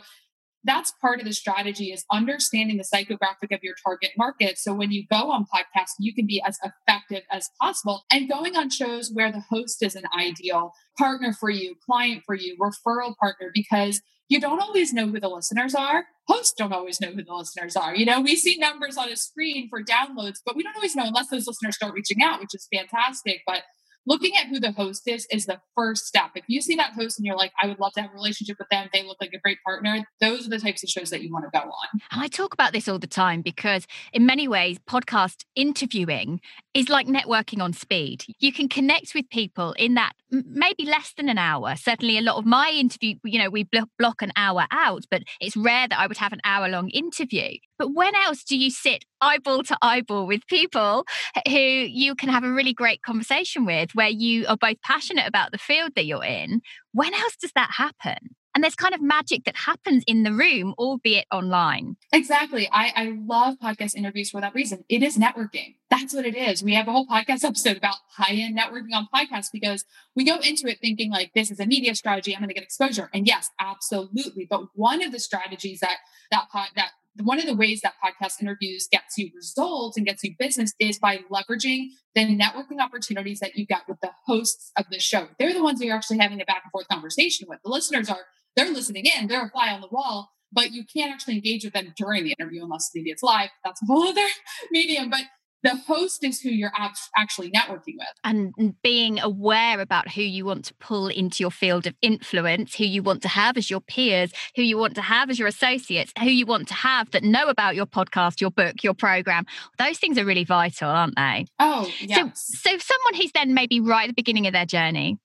that's 0.68 0.92
part 1.02 1.20
of 1.20 1.26
the 1.26 1.34
strategy 1.34 1.92
is 1.92 2.06
understanding 2.12 2.78
the 2.78 2.84
psychographic 2.84 3.54
of 3.54 3.64
your 3.64 3.76
target 3.84 4.12
market. 4.18 4.58
So 4.58 4.74
when 4.74 4.92
you 4.92 5.06
go 5.10 5.32
on 5.32 5.46
podcasts, 5.46 5.94
you 6.00 6.14
can 6.14 6.28
be 6.28 6.42
as 6.46 6.60
effective 6.64 7.24
as 7.32 7.50
possible 7.60 8.04
and 8.12 8.30
going 8.30 8.56
on 8.56 8.70
shows 8.70 9.12
where 9.12 9.32
the 9.32 9.44
host 9.50 9.84
is 9.84 9.96
an 9.96 10.04
ideal 10.18 10.74
partner 10.98 11.34
for 11.34 11.50
you, 11.50 11.76
client 11.86 12.24
for 12.26 12.36
you, 12.36 12.58
referral 12.58 13.16
partner, 13.18 13.52
because 13.54 14.02
you 14.30 14.42
don't 14.42 14.62
always 14.62 14.94
know 14.94 15.08
who 15.08 15.20
the 15.20 15.30
listeners 15.30 15.74
are. 15.74 16.06
Hosts 16.28 16.54
don't 16.58 16.74
always 16.74 17.00
know 17.00 17.12
who 17.12 17.24
the 17.24 17.34
listeners 17.34 17.78
are. 17.78 17.96
You 17.96 18.06
know, 18.06 18.20
we 18.20 18.36
see 18.36 18.58
numbers 18.58 18.98
on 18.98 19.10
a 19.10 19.16
screen 19.16 19.70
for 19.70 19.82
downloads, 19.82 20.40
but 20.46 20.56
we 20.56 20.64
don't 20.64 20.76
always 20.76 20.96
know 20.96 21.06
unless 21.06 21.30
those 21.30 21.48
listeners 21.48 21.76
start 21.76 21.94
reaching 21.94 22.22
out, 22.22 22.42
which 22.42 22.54
is 22.54 22.68
fantastic. 22.74 23.42
But 23.48 23.62
looking 24.08 24.32
at 24.38 24.48
who 24.48 24.60
the 24.60 24.72
host 24.72 25.08
is 25.08 25.28
is 25.32 25.46
the 25.46 25.60
first 25.76 26.08
step. 26.08 26.32
If 26.36 26.46
you 26.48 26.62
see 26.62 26.76
that 26.76 26.94
host 26.94 27.20
and 27.20 27.26
you're 27.26 27.36
like, 27.36 27.52
I 27.62 27.68
would 27.68 27.80
love 27.80 27.94
to 27.94 28.02
have 28.02 28.12
a 28.12 28.14
relationship 28.14 28.58
with 28.58 28.70
them, 28.70 28.88
they 28.94 29.04
look 29.04 29.18
like 29.22 29.34
a 29.34 29.40
great 29.40 29.58
partner, 29.66 30.08
those 30.22 30.48
are 30.48 30.50
the 30.50 30.60
types 30.60 30.82
of 30.84 30.90
shows 30.90 31.10
that 31.10 31.22
you 31.22 31.32
want 31.32 31.46
to 31.46 31.52
go 31.52 31.66
on. 31.66 32.02
And 32.12 32.22
I 32.22 32.28
talk 32.28 32.54
about 32.54 32.74
this 32.74 32.88
all 32.88 32.98
the 32.98 33.06
time 33.06 33.42
because, 33.42 33.86
in 34.14 34.26
many 34.26 34.48
ways, 34.48 34.80
podcast 34.90 35.44
interviewing 35.56 36.40
is 36.74 36.90
like 36.90 37.08
networking 37.08 37.62
on 37.62 37.74
speed. 37.74 38.24
You 38.40 38.54
can 38.54 38.70
connect 38.70 39.14
with 39.14 39.30
people 39.30 39.74
in 39.74 39.96
that 39.96 40.14
maybe 40.32 40.86
less 40.86 41.14
than 41.18 41.30
an 41.30 41.38
hour. 41.38 41.76
Certainly, 41.76 42.18
a 42.18 42.22
lot 42.22 42.38
of 42.38 42.46
my 42.46 42.70
interview, 42.70 43.16
you 43.24 43.40
know, 43.40 43.50
we 43.50 43.68
block 44.00 44.22
an 44.22 44.32
hour 44.36 44.66
out, 44.72 45.04
but 45.12 45.24
it's 45.42 45.58
rare 45.58 45.88
that 45.88 46.00
I 46.00 46.08
would 46.08 46.18
have 46.18 46.34
an 46.34 46.42
hour 46.44 46.70
long 46.70 46.90
interview. 46.90 47.58
But 47.78 47.94
when 47.94 48.16
else 48.16 48.44
do 48.44 48.58
you 48.58 48.70
sit 48.70 49.06
eyeball 49.22 49.64
to 49.64 49.78
eyeball 49.82 50.28
with 50.28 50.46
people 50.48 51.06
who 51.48 51.52
you 51.52 52.16
can 52.16 52.30
have 52.30 52.44
a 52.44 52.52
really 52.52 52.74
great 52.74 53.02
conversation 53.02 53.66
with, 53.66 53.94
where 53.94 54.10
you 54.10 54.48
are 54.48 54.58
both 54.58 54.82
passionate 54.82 55.28
about 55.28 55.52
the 55.52 55.58
field 55.58 55.92
that 55.96 56.06
you're 56.06 56.24
in? 56.24 56.62
When 56.94 57.14
else 57.14 57.36
does 57.36 57.52
that 57.56 57.72
happen? 57.78 58.36
And 58.58 58.64
there's 58.64 58.74
kind 58.74 58.96
of 58.96 59.04
magic 59.04 59.44
that 59.44 59.56
happens 59.56 60.04
in 60.08 60.24
the 60.24 60.34
room, 60.34 60.74
albeit 60.80 61.28
online. 61.32 61.96
Exactly. 62.12 62.68
I, 62.72 62.92
I 62.96 63.16
love 63.24 63.60
podcast 63.62 63.94
interviews 63.94 64.32
for 64.32 64.42
that 64.42 64.56
reason. 64.56 64.84
It 64.90 65.04
is 65.04 65.16
networking. 65.16 65.76
That's 65.92 66.12
what 66.12 66.26
it 66.26 66.36
is. 66.36 66.64
We 66.64 66.74
have 66.74 66.88
a 66.88 66.92
whole 66.92 67.06
podcast 67.06 67.44
episode 67.44 67.78
about 67.78 67.98
high 68.10 68.34
end 68.34 68.58
networking 68.58 68.96
on 68.96 69.08
podcasts 69.14 69.50
because 69.54 69.86
we 70.16 70.26
go 70.26 70.38
into 70.38 70.68
it 70.68 70.80
thinking 70.82 71.12
like 71.12 71.34
this 71.36 71.52
is 71.52 71.60
a 71.60 71.68
media 71.68 71.94
strategy. 71.94 72.34
I'm 72.34 72.42
going 72.42 72.50
to 72.50 72.56
get 72.56 72.64
exposure. 72.64 73.12
And 73.14 73.28
yes, 73.28 73.52
absolutely. 73.60 74.48
But 74.50 74.64
one 74.74 75.04
of 75.04 75.12
the 75.12 75.20
strategies 75.20 75.82
that 75.82 75.98
that 76.32 76.48
that 76.76 76.90
one 77.24 77.40
of 77.40 77.46
the 77.46 77.56
ways 77.56 77.82
that 77.82 77.94
podcast 78.04 78.42
interviews 78.42 78.88
gets 78.92 79.18
you 79.18 79.30
results 79.36 79.98
and 79.98 80.06
gets 80.06 80.24
you 80.24 80.36
business 80.38 80.74
is 80.80 81.00
by 81.00 81.20
leveraging 81.32 81.88
the 82.16 82.26
networking 82.38 82.80
opportunities 82.80 83.40
that 83.40 83.56
you 83.56 83.66
get 83.66 83.82
with 83.88 84.00
the 84.02 84.12
hosts 84.26 84.72
of 84.78 84.86
the 84.92 85.00
show. 85.00 85.28
They're 85.40 85.54
the 85.54 85.64
ones 85.64 85.80
that 85.80 85.86
you're 85.86 85.96
actually 85.96 86.20
having 86.20 86.42
a 86.42 86.46
back 86.46 86.62
and 86.64 86.72
forth 86.72 86.88
conversation 86.88 87.48
with. 87.50 87.60
The 87.64 87.72
listeners 87.72 88.10
are 88.10 88.26
they're 88.56 88.72
listening 88.72 89.06
in, 89.06 89.28
they're 89.28 89.46
a 89.46 89.50
fly 89.50 89.70
on 89.70 89.82
the 89.82 89.88
wall, 89.92 90.32
but 90.52 90.72
you 90.72 90.84
can't 90.92 91.12
actually 91.12 91.36
engage 91.36 91.64
with 91.64 91.74
them 91.74 91.94
during 91.96 92.24
the 92.24 92.34
interview 92.40 92.64
unless 92.64 92.90
maybe 92.94 93.12
it's 93.12 93.24
live. 93.24 93.50
That's 93.64 93.82
a 93.82 93.86
whole 93.86 94.08
other 94.08 94.26
medium. 94.72 95.10
But 95.10 95.22
the 95.64 95.76
host 95.76 96.24
is 96.24 96.40
who 96.40 96.50
you're 96.50 96.72
actually 97.18 97.52
networking 97.52 97.96
with. 97.98 98.08
And 98.24 98.54
being 98.82 99.20
aware 99.20 99.80
about 99.80 100.12
who 100.12 100.22
you 100.22 100.46
want 100.46 100.66
to 100.66 100.74
pull 100.76 101.08
into 101.08 101.44
your 101.44 101.52
field 101.52 101.88
of 101.88 101.96
influence, 102.02 102.76
who 102.76 102.86
you 102.86 103.02
want 103.04 103.22
to 103.24 103.28
have 103.28 103.58
as 103.58 103.70
your 103.70 103.82
peers, 103.82 104.32
who 104.56 104.62
you 104.62 104.78
want 104.78 104.96
to 104.96 105.02
have 105.02 105.30
as 105.30 105.40
your 105.40 105.48
associates, 105.48 106.14
who 106.20 106.30
you 106.30 106.46
want 106.46 106.68
to 106.68 106.74
have 106.74 107.12
that 107.12 107.24
know 107.24 107.48
about 107.48 107.76
your 107.76 107.86
podcast, 107.86 108.40
your 108.40 108.52
book, 108.52 108.84
your 108.84 108.94
program. 108.94 109.46
Those 109.78 109.98
things 109.98 110.18
are 110.18 110.26
really 110.26 110.44
vital, 110.44 110.90
aren't 110.90 111.16
they? 111.16 111.46
Oh, 111.60 111.92
yes. 112.00 112.46
So, 112.48 112.70
so 112.70 112.78
someone 112.78 113.22
who's 113.22 113.32
then 113.34 113.54
maybe 113.54 113.80
right 113.80 114.04
at 114.04 114.10
the 114.10 114.14
beginning 114.14 114.48
of 114.48 114.54
their 114.54 114.66
journey, 114.66 115.18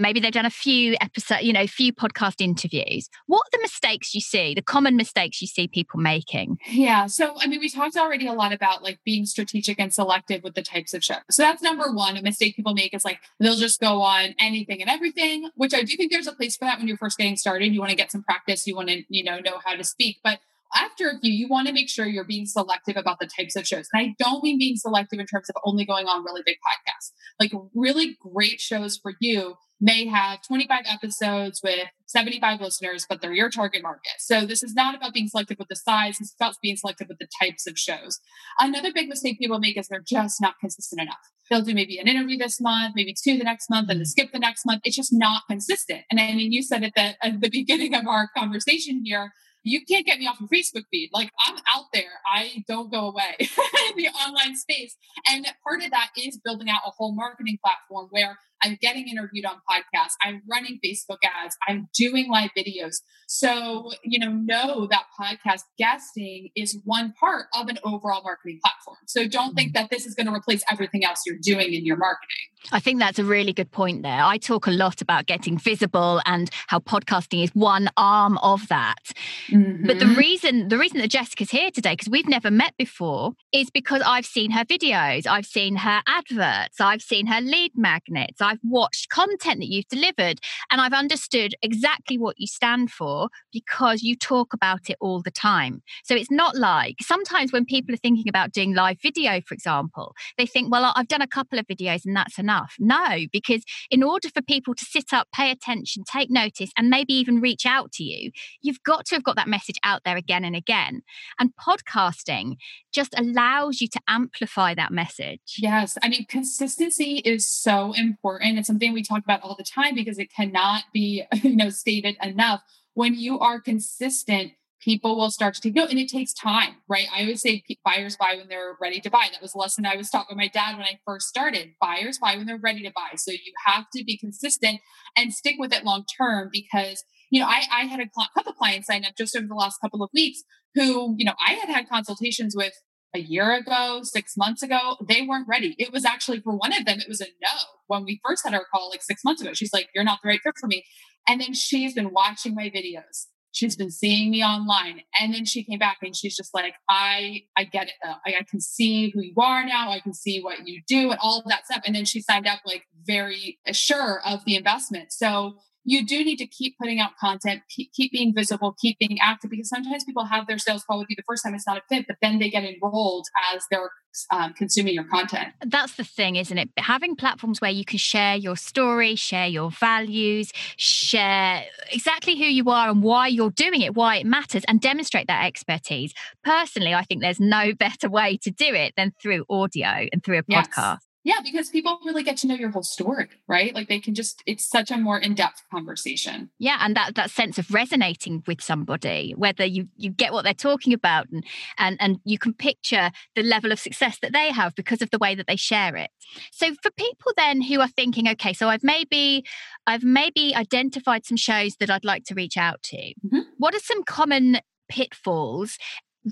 maybe 0.00 0.20
they've 0.20 0.32
done 0.32 0.46
a 0.46 0.50
few 0.50 0.96
episode 1.00 1.40
you 1.40 1.52
know 1.52 1.66
few 1.66 1.92
podcast 1.92 2.40
interviews. 2.40 3.08
What 3.26 3.40
are 3.40 3.52
the 3.52 3.62
mistakes 3.62 4.14
you 4.14 4.20
see 4.20 4.54
the 4.54 4.62
common 4.62 4.96
mistakes 4.96 5.40
you 5.40 5.46
see 5.46 5.68
people 5.68 6.00
making? 6.00 6.58
Yeah 6.66 7.06
so 7.06 7.34
i 7.38 7.46
mean 7.46 7.60
we 7.60 7.68
talked 7.68 7.96
already 7.96 8.26
a 8.26 8.32
lot 8.32 8.52
about 8.52 8.82
like 8.82 8.98
being 9.04 9.26
strategic 9.26 9.78
and 9.78 9.92
selective 9.92 10.42
with 10.42 10.54
the 10.54 10.62
types 10.62 10.94
of 10.94 11.04
shows. 11.04 11.18
So 11.30 11.42
that's 11.42 11.62
number 11.62 11.92
one 11.92 12.16
a 12.16 12.22
mistake 12.22 12.56
people 12.56 12.74
make 12.74 12.94
is 12.94 13.04
like 13.04 13.20
they'll 13.38 13.56
just 13.56 13.80
go 13.80 14.02
on 14.02 14.34
anything 14.38 14.80
and 14.80 14.90
everything 14.90 15.50
which 15.54 15.74
i 15.74 15.82
do 15.82 15.96
think 15.96 16.10
there's 16.10 16.26
a 16.26 16.32
place 16.32 16.56
for 16.56 16.64
that 16.64 16.78
when 16.78 16.88
you're 16.88 16.96
first 16.96 17.18
getting 17.18 17.36
started. 17.36 17.72
You 17.72 17.80
want 17.80 17.90
to 17.90 17.96
get 17.96 18.10
some 18.10 18.22
practice 18.22 18.66
you 18.66 18.74
want 18.74 18.88
to 18.88 19.02
you 19.08 19.22
know 19.22 19.38
know 19.38 19.58
how 19.64 19.74
to 19.74 19.84
speak. 19.84 20.18
But 20.24 20.40
after 20.74 21.08
a 21.08 21.18
few, 21.18 21.32
you 21.32 21.48
want 21.48 21.66
to 21.66 21.72
make 21.72 21.88
sure 21.88 22.06
you're 22.06 22.24
being 22.24 22.46
selective 22.46 22.96
about 22.96 23.18
the 23.18 23.26
types 23.26 23.56
of 23.56 23.66
shows. 23.66 23.88
And 23.92 24.06
I 24.06 24.14
don't 24.18 24.42
mean 24.44 24.58
being 24.58 24.76
selective 24.76 25.18
in 25.18 25.26
terms 25.26 25.50
of 25.50 25.56
only 25.64 25.84
going 25.84 26.06
on 26.06 26.24
really 26.24 26.42
big 26.46 26.56
podcasts. 26.56 27.10
Like 27.40 27.52
really 27.74 28.16
great 28.20 28.60
shows 28.60 28.96
for 28.96 29.14
you 29.20 29.56
may 29.80 30.06
have 30.06 30.40
25 30.46 30.84
episodes 30.86 31.60
with 31.62 31.88
75 32.06 32.60
listeners, 32.60 33.06
but 33.08 33.20
they're 33.20 33.32
your 33.32 33.50
target 33.50 33.82
market. 33.82 34.12
So 34.18 34.44
this 34.44 34.62
is 34.62 34.74
not 34.74 34.94
about 34.94 35.14
being 35.14 35.28
selective 35.28 35.58
with 35.58 35.68
the 35.68 35.76
size, 35.76 36.18
it's 36.20 36.34
about 36.38 36.54
being 36.62 36.76
selective 36.76 37.08
with 37.08 37.18
the 37.18 37.28
types 37.40 37.66
of 37.66 37.78
shows. 37.78 38.20
Another 38.58 38.92
big 38.92 39.08
mistake 39.08 39.38
people 39.38 39.58
make 39.58 39.78
is 39.78 39.88
they're 39.88 40.04
just 40.06 40.40
not 40.40 40.54
consistent 40.60 41.00
enough. 41.00 41.16
They'll 41.50 41.62
do 41.62 41.74
maybe 41.74 41.98
an 41.98 42.08
interview 42.08 42.38
this 42.38 42.60
month, 42.60 42.94
maybe 42.94 43.14
two 43.14 43.38
the 43.38 43.44
next 43.44 43.70
month, 43.70 43.90
and 43.90 43.98
then 43.98 44.04
mm-hmm. 44.04 44.10
skip 44.10 44.32
the 44.32 44.38
next 44.38 44.64
month. 44.66 44.82
It's 44.84 44.96
just 44.96 45.12
not 45.12 45.42
consistent. 45.48 46.02
And 46.10 46.20
I 46.20 46.34
mean, 46.34 46.52
you 46.52 46.62
said 46.62 46.84
at 46.84 46.92
the, 46.94 47.14
at 47.24 47.40
the 47.40 47.50
beginning 47.50 47.94
of 47.94 48.06
our 48.06 48.28
conversation 48.36 49.02
here, 49.04 49.32
you 49.62 49.84
can't 49.84 50.06
get 50.06 50.18
me 50.18 50.26
off 50.26 50.40
your 50.40 50.48
Facebook 50.48 50.84
feed. 50.90 51.10
Like 51.12 51.30
I'm 51.46 51.56
out 51.74 51.86
there. 51.92 52.20
I 52.26 52.64
don't 52.66 52.90
go 52.90 53.08
away 53.08 53.34
in 53.40 53.96
the 53.96 54.08
online 54.08 54.56
space. 54.56 54.96
And 55.28 55.46
part 55.62 55.82
of 55.82 55.90
that 55.90 56.10
is 56.16 56.40
building 56.42 56.70
out 56.70 56.80
a 56.86 56.90
whole 56.90 57.14
marketing 57.14 57.58
platform 57.62 58.08
where 58.10 58.38
I'm 58.62 58.78
getting 58.80 59.08
interviewed 59.08 59.44
on 59.44 59.56
podcasts. 59.68 60.14
I'm 60.22 60.42
running 60.50 60.78
Facebook 60.84 61.18
ads. 61.24 61.56
I'm 61.66 61.88
doing 61.94 62.30
live 62.30 62.50
videos. 62.56 62.96
So, 63.26 63.90
you 64.04 64.18
know, 64.18 64.30
know 64.30 64.86
that 64.88 65.04
podcast 65.18 65.62
guesting 65.78 66.50
is 66.56 66.78
one 66.84 67.12
part 67.18 67.46
of 67.54 67.68
an 67.68 67.78
overall 67.84 68.22
marketing 68.22 68.60
platform. 68.62 68.98
So 69.06 69.26
don't 69.26 69.54
think 69.54 69.68
mm-hmm. 69.68 69.82
that 69.82 69.90
this 69.90 70.06
is 70.06 70.14
going 70.14 70.26
to 70.26 70.32
replace 70.32 70.62
everything 70.70 71.04
else 71.04 71.22
you're 71.26 71.38
doing 71.40 71.72
in 71.72 71.84
your 71.84 71.96
marketing. 71.96 72.36
I 72.72 72.80
think 72.80 72.98
that's 72.98 73.18
a 73.18 73.24
really 73.24 73.52
good 73.52 73.70
point 73.70 74.02
there. 74.02 74.22
I 74.22 74.38
talk 74.38 74.66
a 74.66 74.70
lot 74.70 75.00
about 75.00 75.26
getting 75.26 75.58
visible 75.58 76.20
and 76.26 76.50
how 76.68 76.78
podcasting 76.78 77.42
is 77.42 77.50
one 77.54 77.88
arm 77.96 78.38
of 78.38 78.68
that. 78.68 79.12
Mm-hmm. 79.48 79.86
But 79.86 79.98
the 79.98 80.04
mm-hmm. 80.04 80.18
reason 80.18 80.68
the 80.68 80.78
reason 80.78 80.98
that 80.98 81.08
Jessica's 81.08 81.50
here 81.50 81.70
today 81.70 81.92
because 81.92 82.08
we've 82.08 82.28
never 82.28 82.50
met 82.50 82.74
before 82.76 83.32
is 83.52 83.70
because 83.70 84.02
I've 84.04 84.26
seen 84.26 84.50
her 84.52 84.64
videos, 84.64 85.26
I've 85.26 85.46
seen 85.46 85.76
her 85.76 86.02
adverts, 86.06 86.80
I've 86.80 87.02
seen 87.02 87.26
her 87.26 87.40
lead 87.40 87.72
magnets, 87.74 88.40
I've 88.40 88.60
watched 88.62 89.08
content 89.08 89.60
that 89.60 89.68
you've 89.68 89.88
delivered 89.88 90.40
and 90.70 90.80
I've 90.80 90.92
understood 90.92 91.54
exactly 91.62 92.18
what 92.18 92.38
you 92.38 92.46
stand 92.46 92.90
for 92.90 93.30
because 93.52 94.02
you 94.02 94.16
talk 94.16 94.52
about 94.52 94.90
it 94.90 94.96
all 95.00 95.22
the 95.22 95.30
time. 95.30 95.82
So 96.04 96.14
it's 96.14 96.30
not 96.30 96.56
like 96.56 96.96
sometimes 97.00 97.52
when 97.52 97.64
people 97.64 97.94
are 97.94 97.98
thinking 97.98 98.28
about 98.28 98.52
doing 98.52 98.74
live 98.74 99.00
video, 99.00 99.40
for 99.40 99.54
example, 99.54 100.14
they 100.36 100.46
think, 100.46 100.70
well, 100.70 100.92
I've 100.94 101.08
done 101.08 101.22
a 101.22 101.26
couple 101.26 101.58
of 101.58 101.66
videos 101.66 102.04
and 102.04 102.14
that's 102.14 102.38
enough 102.38 102.49
enough? 102.50 102.74
No, 102.78 103.26
because 103.32 103.62
in 103.90 104.02
order 104.02 104.28
for 104.28 104.42
people 104.42 104.74
to 104.74 104.84
sit 104.84 105.12
up, 105.12 105.28
pay 105.34 105.50
attention, 105.50 106.04
take 106.04 106.30
notice, 106.30 106.70
and 106.76 106.90
maybe 106.90 107.14
even 107.14 107.40
reach 107.40 107.66
out 107.66 107.92
to 107.92 108.04
you, 108.04 108.30
you've 108.60 108.82
got 108.82 109.06
to 109.06 109.14
have 109.14 109.24
got 109.24 109.36
that 109.36 109.48
message 109.48 109.78
out 109.84 110.02
there 110.04 110.16
again 110.16 110.44
and 110.44 110.56
again. 110.56 111.02
And 111.38 111.52
podcasting 111.56 112.56
just 112.92 113.14
allows 113.16 113.80
you 113.80 113.88
to 113.88 114.00
amplify 114.08 114.74
that 114.74 114.92
message. 114.92 115.56
Yes. 115.58 115.96
I 116.02 116.08
mean, 116.08 116.26
consistency 116.26 117.18
is 117.24 117.46
so 117.46 117.92
important. 117.92 118.58
It's 118.58 118.66
something 118.66 118.92
we 118.92 119.02
talk 119.02 119.22
about 119.22 119.42
all 119.42 119.54
the 119.56 119.64
time 119.64 119.94
because 119.94 120.18
it 120.18 120.32
cannot 120.32 120.84
be, 120.92 121.24
you 121.42 121.56
know, 121.56 121.70
stated 121.70 122.16
enough. 122.22 122.62
When 122.94 123.14
you 123.14 123.38
are 123.38 123.60
consistent, 123.60 124.52
people 124.80 125.16
will 125.16 125.30
start 125.30 125.54
to 125.54 125.60
take 125.60 125.74
note 125.74 125.90
and 125.90 125.98
it 125.98 126.08
takes 126.08 126.32
time, 126.32 126.76
right? 126.88 127.06
I 127.14 127.22
always 127.22 127.42
say 127.42 127.62
buyers 127.84 128.16
buy 128.16 128.34
when 128.36 128.48
they're 128.48 128.76
ready 128.80 129.00
to 129.00 129.10
buy. 129.10 129.28
That 129.30 129.42
was 129.42 129.54
a 129.54 129.58
lesson 129.58 129.86
I 129.86 129.96
was 129.96 130.08
taught 130.08 130.28
by 130.28 130.34
my 130.34 130.48
dad 130.48 130.76
when 130.76 130.86
I 130.86 130.98
first 131.06 131.28
started. 131.28 131.74
Buyers 131.80 132.18
buy 132.18 132.36
when 132.36 132.46
they're 132.46 132.58
ready 132.58 132.82
to 132.82 132.92
buy. 132.94 133.16
So 133.16 133.30
you 133.30 133.52
have 133.66 133.86
to 133.94 134.04
be 134.04 134.16
consistent 134.16 134.80
and 135.16 135.32
stick 135.32 135.56
with 135.58 135.72
it 135.72 135.84
long 135.84 136.04
term 136.18 136.48
because, 136.52 137.04
you 137.30 137.40
know, 137.40 137.46
I, 137.46 137.64
I 137.70 137.84
had 137.84 138.00
a 138.00 138.08
couple 138.34 138.52
clients 138.54 138.86
sign 138.86 139.04
up 139.04 139.12
just 139.16 139.36
over 139.36 139.46
the 139.46 139.54
last 139.54 139.78
couple 139.80 140.02
of 140.02 140.10
weeks 140.14 140.42
who, 140.74 141.14
you 141.18 141.24
know, 141.24 141.34
I 141.44 141.54
had 141.54 141.68
had 141.68 141.88
consultations 141.88 142.54
with 142.56 142.72
a 143.14 143.18
year 143.18 143.52
ago, 143.52 144.00
six 144.04 144.36
months 144.36 144.62
ago, 144.62 144.96
they 145.08 145.22
weren't 145.22 145.48
ready. 145.48 145.74
It 145.78 145.92
was 145.92 146.04
actually 146.04 146.40
for 146.40 146.56
one 146.56 146.72
of 146.72 146.84
them, 146.84 147.00
it 147.00 147.08
was 147.08 147.20
a 147.20 147.26
no 147.42 147.50
when 147.88 148.04
we 148.04 148.20
first 148.24 148.44
had 148.44 148.54
our 148.54 148.64
call 148.72 148.88
like 148.88 149.02
six 149.02 149.24
months 149.24 149.42
ago. 149.42 149.52
She's 149.52 149.72
like, 149.72 149.88
You're 149.94 150.04
not 150.04 150.20
the 150.22 150.28
right 150.28 150.40
fit 150.42 150.54
for 150.60 150.68
me. 150.68 150.84
And 151.28 151.40
then 151.40 151.52
she's 151.52 151.92
been 151.92 152.12
watching 152.12 152.54
my 152.54 152.70
videos 152.70 153.26
she's 153.52 153.76
been 153.76 153.90
seeing 153.90 154.30
me 154.30 154.42
online 154.42 155.02
and 155.20 155.34
then 155.34 155.44
she 155.44 155.64
came 155.64 155.78
back 155.78 155.98
and 156.02 156.14
she's 156.14 156.36
just 156.36 156.54
like 156.54 156.74
i 156.88 157.42
i 157.56 157.64
get 157.64 157.88
it 157.88 157.94
I, 158.26 158.36
I, 158.40 158.42
can 158.48 158.60
see 158.60 159.10
who 159.10 159.22
you 159.22 159.34
are 159.38 159.64
now. 159.64 159.90
I 159.90 160.00
can 160.00 160.14
see 160.14 160.40
what 160.40 160.66
you 160.66 160.82
do 160.86 161.10
and 161.10 161.18
all 161.22 161.40
of 161.40 161.44
that 161.48 161.66
stuff. 161.66 161.82
And 161.86 161.94
then 161.94 162.04
she 162.04 162.20
signed 162.20 162.46
up 162.46 162.60
like 162.64 162.84
very 163.04 163.58
uh, 163.66 163.72
sure 163.72 164.20
of 164.24 164.44
the 164.44 164.56
investment. 164.56 165.12
So 165.12 165.56
you 165.84 166.06
do 166.06 166.24
need 166.24 166.36
to 166.36 166.46
keep 166.46 166.76
putting 166.78 167.00
out 167.00 167.12
content, 167.18 167.62
keep, 167.68 167.92
keep, 167.92 168.12
being 168.12 168.34
visible, 168.34 168.76
keep 168.80 168.98
being 168.98 169.18
active, 169.20 169.50
because 169.50 169.68
sometimes 169.68 170.04
people 170.04 170.24
have 170.24 170.46
their 170.46 170.58
sales 170.58 170.84
call 170.84 170.98
with 170.98 171.08
you 171.08 171.16
the 171.16 171.22
first 171.26 171.42
time 171.42 171.54
it's 171.54 171.66
not 171.66 171.78
a 171.78 171.82
fit, 171.88 172.06
but 172.06 172.16
then 172.20 172.38
they 172.38 172.50
get 172.50 172.64
enrolled 172.64 173.26
as 173.54 173.64
they're 173.70 173.90
um, 174.30 174.52
consuming 174.52 174.94
your 174.94 175.04
content. 175.04 175.54
That's 175.64 175.94
the 175.94 176.04
thing, 176.04 176.36
isn't 176.36 176.56
it? 176.56 176.70
Having 176.78 177.16
platforms 177.16 177.60
where 177.60 177.70
you 177.70 177.84
can 177.84 177.98
share 177.98 178.36
your 178.36 178.56
story, 178.56 179.14
share 179.14 179.46
your 179.46 179.70
values, 179.70 180.52
share 180.76 181.64
exactly 181.90 182.36
who 182.36 182.44
you 182.44 182.68
are 182.70 182.88
and 182.88 183.02
why 183.02 183.28
you're 183.28 183.50
doing 183.50 183.80
it, 183.80 183.94
why 183.94 184.16
it 184.16 184.26
matters, 184.26 184.64
and 184.68 184.80
demonstrate 184.80 185.28
that 185.28 185.46
expertise. 185.46 186.12
Personally, 186.44 186.94
I 186.94 187.04
think 187.04 187.22
there's 187.22 187.40
no 187.40 187.72
better 187.78 188.10
way 188.10 188.38
to 188.42 188.50
do 188.50 188.74
it 188.74 188.94
than 188.96 189.12
through 189.20 189.44
audio 189.48 190.06
and 190.12 190.22
through 190.22 190.38
a 190.38 190.42
podcast. 190.42 190.76
Yes. 190.76 191.09
Yeah, 191.22 191.40
because 191.42 191.68
people 191.68 191.98
really 192.04 192.22
get 192.22 192.38
to 192.38 192.46
know 192.46 192.54
your 192.54 192.70
whole 192.70 192.82
story, 192.82 193.28
right? 193.46 193.74
Like 193.74 193.88
they 193.88 194.00
can 194.00 194.14
just 194.14 194.42
it's 194.46 194.68
such 194.68 194.90
a 194.90 194.96
more 194.96 195.18
in-depth 195.18 195.62
conversation. 195.70 196.50
Yeah, 196.58 196.78
and 196.80 196.96
that 196.96 197.14
that 197.16 197.30
sense 197.30 197.58
of 197.58 197.72
resonating 197.72 198.42
with 198.46 198.62
somebody, 198.62 199.34
whether 199.36 199.64
you 199.64 199.88
you 199.96 200.10
get 200.10 200.32
what 200.32 200.44
they're 200.44 200.54
talking 200.54 200.92
about 200.94 201.28
and 201.30 201.44
and 201.78 201.96
and 202.00 202.20
you 202.24 202.38
can 202.38 202.54
picture 202.54 203.10
the 203.34 203.42
level 203.42 203.70
of 203.70 203.78
success 203.78 204.18
that 204.22 204.32
they 204.32 204.50
have 204.50 204.74
because 204.74 205.02
of 205.02 205.10
the 205.10 205.18
way 205.18 205.34
that 205.34 205.46
they 205.46 205.56
share 205.56 205.94
it. 205.96 206.10
So 206.52 206.74
for 206.82 206.90
people 206.92 207.32
then 207.36 207.60
who 207.60 207.80
are 207.80 207.88
thinking, 207.88 208.26
okay, 208.28 208.54
so 208.54 208.68
I've 208.68 208.84
maybe 208.84 209.44
I've 209.86 210.04
maybe 210.04 210.54
identified 210.54 211.26
some 211.26 211.36
shows 211.36 211.76
that 211.80 211.90
I'd 211.90 212.04
like 212.04 212.24
to 212.24 212.34
reach 212.34 212.56
out 212.56 212.82
to. 212.84 212.96
Mm-hmm. 212.96 213.40
What 213.58 213.74
are 213.74 213.80
some 213.80 214.04
common 214.04 214.60
pitfalls 214.88 215.78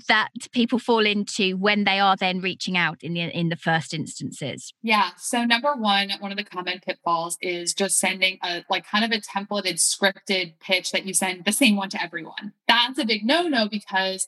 that 0.07 0.29
people 0.51 0.79
fall 0.79 1.05
into 1.05 1.57
when 1.57 1.83
they 1.83 1.99
are 1.99 2.15
then 2.15 2.41
reaching 2.41 2.77
out 2.77 3.01
in 3.01 3.13
the 3.13 3.21
in 3.21 3.49
the 3.49 3.55
first 3.55 3.93
instances. 3.93 4.73
Yeah 4.83 5.11
so 5.17 5.43
number 5.43 5.73
one 5.73 6.11
one 6.19 6.31
of 6.31 6.37
the 6.37 6.43
common 6.43 6.79
pitfalls 6.79 7.37
is 7.41 7.73
just 7.73 7.97
sending 7.97 8.37
a 8.43 8.63
like 8.69 8.85
kind 8.85 9.05
of 9.05 9.11
a 9.11 9.21
templated 9.21 9.75
scripted 9.75 10.53
pitch 10.59 10.91
that 10.91 11.05
you 11.05 11.13
send 11.13 11.45
the 11.45 11.51
same 11.51 11.75
one 11.75 11.89
to 11.89 12.01
everyone. 12.01 12.53
That's 12.67 12.99
a 12.99 13.05
big 13.05 13.25
no 13.25 13.47
no 13.47 13.67
because 13.67 14.27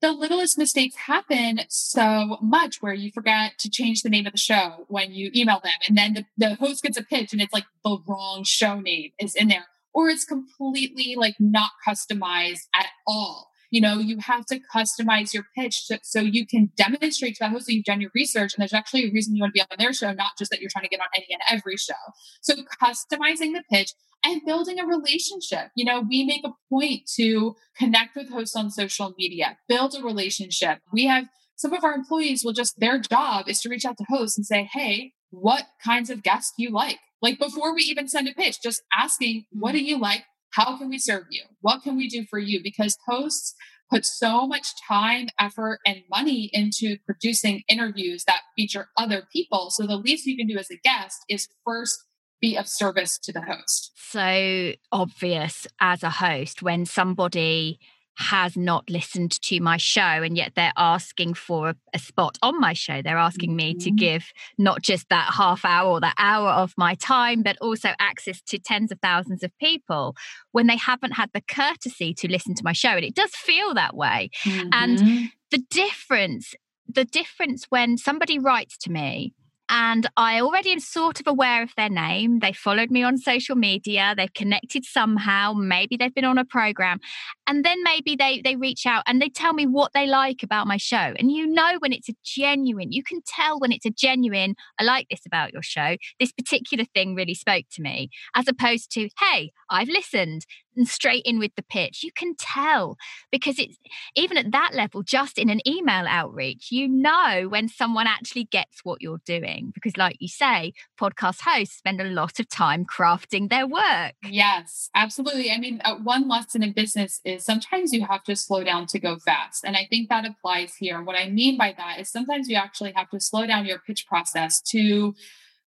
the 0.00 0.12
littlest 0.12 0.58
mistakes 0.58 0.94
happen 0.96 1.60
so 1.68 2.36
much 2.42 2.82
where 2.82 2.92
you 2.92 3.10
forget 3.12 3.58
to 3.58 3.70
change 3.70 4.02
the 4.02 4.10
name 4.10 4.26
of 4.26 4.32
the 4.32 4.38
show 4.38 4.84
when 4.88 5.12
you 5.12 5.30
email 5.34 5.60
them 5.62 5.72
and 5.88 5.96
then 5.96 6.14
the, 6.14 6.24
the 6.36 6.54
host 6.56 6.82
gets 6.82 6.98
a 6.98 7.02
pitch 7.02 7.32
and 7.32 7.40
it's 7.40 7.52
like 7.52 7.64
the 7.84 7.98
wrong 8.06 8.44
show 8.44 8.78
name 8.80 9.12
is 9.18 9.34
in 9.34 9.48
there 9.48 9.66
or 9.94 10.10
it's 10.10 10.24
completely 10.24 11.14
like 11.16 11.36
not 11.38 11.70
customized 11.86 12.66
at 12.74 12.86
all 13.06 13.50
you 13.76 13.82
know 13.82 13.98
you 13.98 14.16
have 14.20 14.46
to 14.46 14.58
customize 14.74 15.34
your 15.34 15.44
pitch 15.54 15.86
to, 15.88 15.98
so 16.02 16.18
you 16.18 16.46
can 16.46 16.70
demonstrate 16.78 17.34
to 17.34 17.40
that 17.40 17.50
host 17.50 17.66
that 17.66 17.74
you've 17.74 17.84
done 17.84 18.00
your 18.00 18.10
research 18.14 18.54
and 18.54 18.62
there's 18.62 18.72
actually 18.72 19.06
a 19.06 19.12
reason 19.12 19.36
you 19.36 19.42
want 19.42 19.52
to 19.54 19.58
be 19.58 19.60
on 19.60 19.76
their 19.78 19.92
show 19.92 20.14
not 20.14 20.32
just 20.38 20.50
that 20.50 20.62
you're 20.62 20.70
trying 20.72 20.84
to 20.84 20.88
get 20.88 20.98
on 20.98 21.08
any 21.14 21.26
and 21.28 21.42
every 21.50 21.76
show. 21.76 21.92
So 22.40 22.54
customizing 22.82 23.52
the 23.52 23.62
pitch 23.70 23.92
and 24.24 24.40
building 24.46 24.80
a 24.80 24.86
relationship. 24.86 25.68
You 25.76 25.84
know 25.84 26.00
we 26.08 26.24
make 26.24 26.40
a 26.46 26.54
point 26.70 27.02
to 27.16 27.54
connect 27.76 28.16
with 28.16 28.30
hosts 28.30 28.56
on 28.56 28.70
social 28.70 29.12
media 29.18 29.58
build 29.68 29.94
a 29.94 30.02
relationship. 30.02 30.78
We 30.90 31.04
have 31.04 31.26
some 31.56 31.74
of 31.74 31.84
our 31.84 31.92
employees 31.92 32.42
will 32.42 32.54
just 32.54 32.80
their 32.80 32.98
job 32.98 33.46
is 33.46 33.60
to 33.60 33.68
reach 33.68 33.84
out 33.84 33.98
to 33.98 34.06
hosts 34.08 34.38
and 34.38 34.46
say 34.46 34.70
hey 34.72 35.12
what 35.28 35.64
kinds 35.84 36.08
of 36.08 36.22
guests 36.22 36.54
do 36.56 36.62
you 36.62 36.70
like? 36.70 36.98
Like 37.20 37.38
before 37.38 37.74
we 37.74 37.82
even 37.82 38.08
send 38.08 38.26
a 38.26 38.32
pitch 38.32 38.56
just 38.62 38.80
asking 38.96 39.44
what 39.52 39.72
do 39.72 39.84
you 39.84 39.98
like 39.98 40.24
how 40.52 40.78
can 40.78 40.88
we 40.88 40.98
serve 40.98 41.24
you? 41.30 41.42
What 41.60 41.82
can 41.82 41.96
we 41.96 42.08
do 42.08 42.24
for 42.28 42.38
you? 42.38 42.60
Because 42.62 42.96
hosts 43.06 43.54
put 43.90 44.04
so 44.04 44.46
much 44.46 44.68
time, 44.88 45.28
effort, 45.38 45.80
and 45.86 46.02
money 46.10 46.50
into 46.52 46.96
producing 47.04 47.62
interviews 47.68 48.24
that 48.26 48.40
feature 48.56 48.88
other 48.96 49.24
people. 49.32 49.70
So 49.70 49.86
the 49.86 49.96
least 49.96 50.26
you 50.26 50.36
can 50.36 50.46
do 50.46 50.58
as 50.58 50.70
a 50.70 50.76
guest 50.76 51.18
is 51.28 51.48
first 51.64 52.04
be 52.40 52.56
of 52.56 52.68
service 52.68 53.18
to 53.18 53.32
the 53.32 53.42
host. 53.42 53.92
So 53.96 54.72
obvious 54.92 55.66
as 55.80 56.02
a 56.02 56.10
host 56.10 56.62
when 56.62 56.84
somebody 56.84 57.78
has 58.18 58.56
not 58.56 58.88
listened 58.88 59.40
to 59.42 59.60
my 59.60 59.76
show 59.76 60.00
and 60.00 60.36
yet 60.36 60.52
they're 60.54 60.72
asking 60.76 61.34
for 61.34 61.70
a, 61.70 61.76
a 61.94 61.98
spot 61.98 62.38
on 62.42 62.58
my 62.58 62.72
show 62.72 63.02
they're 63.02 63.18
asking 63.18 63.50
mm-hmm. 63.50 63.56
me 63.56 63.74
to 63.74 63.90
mm-hmm. 63.90 63.96
give 63.96 64.32
not 64.58 64.82
just 64.82 65.08
that 65.08 65.32
half 65.34 65.64
hour 65.64 65.90
or 65.90 66.00
that 66.00 66.14
hour 66.18 66.48
of 66.50 66.72
my 66.76 66.94
time 66.94 67.42
but 67.42 67.56
also 67.60 67.90
access 68.00 68.40
to 68.40 68.58
tens 68.58 68.90
of 68.90 68.98
thousands 69.00 69.42
of 69.42 69.56
people 69.58 70.16
when 70.52 70.66
they 70.66 70.76
haven't 70.76 71.12
had 71.12 71.30
the 71.34 71.42
courtesy 71.42 72.14
to 72.14 72.30
listen 72.30 72.54
to 72.54 72.64
my 72.64 72.72
show 72.72 72.90
and 72.90 73.04
it 73.04 73.14
does 73.14 73.34
feel 73.34 73.74
that 73.74 73.94
way 73.94 74.30
mm-hmm. 74.44 74.68
and 74.72 75.30
the 75.50 75.58
difference 75.70 76.54
the 76.88 77.04
difference 77.04 77.66
when 77.68 77.98
somebody 77.98 78.38
writes 78.38 78.78
to 78.78 78.90
me 78.90 79.34
and 79.68 80.08
I 80.16 80.40
already 80.40 80.70
am 80.70 80.80
sort 80.80 81.18
of 81.20 81.26
aware 81.26 81.62
of 81.62 81.74
their 81.76 81.88
name. 81.88 82.38
They 82.38 82.52
followed 82.52 82.90
me 82.90 83.02
on 83.02 83.18
social 83.18 83.56
media. 83.56 84.14
They've 84.16 84.32
connected 84.32 84.84
somehow. 84.84 85.54
Maybe 85.54 85.96
they've 85.96 86.14
been 86.14 86.24
on 86.24 86.38
a 86.38 86.44
program. 86.44 87.00
And 87.46 87.64
then 87.64 87.82
maybe 87.82 88.16
they 88.16 88.40
they 88.42 88.56
reach 88.56 88.86
out 88.86 89.02
and 89.06 89.20
they 89.20 89.28
tell 89.28 89.52
me 89.52 89.66
what 89.66 89.92
they 89.92 90.06
like 90.06 90.42
about 90.42 90.66
my 90.66 90.76
show. 90.76 90.96
And 91.18 91.30
you 91.30 91.46
know 91.46 91.76
when 91.78 91.92
it's 91.92 92.08
a 92.08 92.14
genuine, 92.24 92.92
you 92.92 93.02
can 93.02 93.20
tell 93.26 93.58
when 93.58 93.72
it's 93.72 93.86
a 93.86 93.90
genuine, 93.90 94.54
I 94.78 94.84
like 94.84 95.06
this 95.10 95.24
about 95.26 95.52
your 95.52 95.62
show. 95.62 95.96
This 96.18 96.32
particular 96.32 96.84
thing 96.94 97.14
really 97.14 97.34
spoke 97.34 97.64
to 97.72 97.82
me, 97.82 98.10
as 98.34 98.48
opposed 98.48 98.90
to, 98.92 99.08
hey, 99.20 99.50
I've 99.70 99.88
listened 99.88 100.46
and 100.76 100.86
straight 100.86 101.22
in 101.24 101.38
with 101.38 101.52
the 101.56 101.62
pitch. 101.62 102.02
You 102.02 102.10
can 102.14 102.34
tell 102.38 102.96
because 103.32 103.58
it's 103.58 103.76
even 104.14 104.36
at 104.36 104.52
that 104.52 104.74
level, 104.74 105.02
just 105.02 105.38
in 105.38 105.48
an 105.48 105.66
email 105.66 106.06
outreach, 106.06 106.68
you 106.70 106.88
know 106.88 107.46
when 107.48 107.68
someone 107.68 108.06
actually 108.06 108.44
gets 108.44 108.80
what 108.84 109.00
you're 109.00 109.20
doing. 109.24 109.70
Because, 109.74 109.96
like 109.96 110.16
you 110.20 110.28
say, 110.28 110.72
podcast 111.00 111.40
hosts 111.40 111.76
spend 111.76 112.00
a 112.00 112.04
lot 112.04 112.38
of 112.38 112.48
time 112.48 112.84
crafting 112.84 113.48
their 113.48 113.66
work. 113.66 114.14
Yes, 114.24 114.90
absolutely. 114.94 115.50
I 115.50 115.58
mean, 115.58 115.80
uh, 115.84 115.96
one 115.96 116.28
lesson 116.28 116.62
in 116.62 116.72
business 116.72 117.20
is 117.24 117.35
sometimes 117.40 117.92
you 117.92 118.04
have 118.04 118.24
to 118.24 118.36
slow 118.36 118.64
down 118.64 118.86
to 118.86 118.98
go 118.98 119.18
fast. 119.18 119.64
And 119.64 119.76
I 119.76 119.86
think 119.88 120.08
that 120.08 120.26
applies 120.26 120.74
here. 120.76 121.02
What 121.02 121.16
I 121.16 121.28
mean 121.28 121.56
by 121.56 121.74
that 121.76 122.00
is 122.00 122.10
sometimes 122.10 122.48
you 122.48 122.56
actually 122.56 122.92
have 122.94 123.10
to 123.10 123.20
slow 123.20 123.46
down 123.46 123.66
your 123.66 123.78
pitch 123.78 124.06
process 124.06 124.60
to 124.70 125.14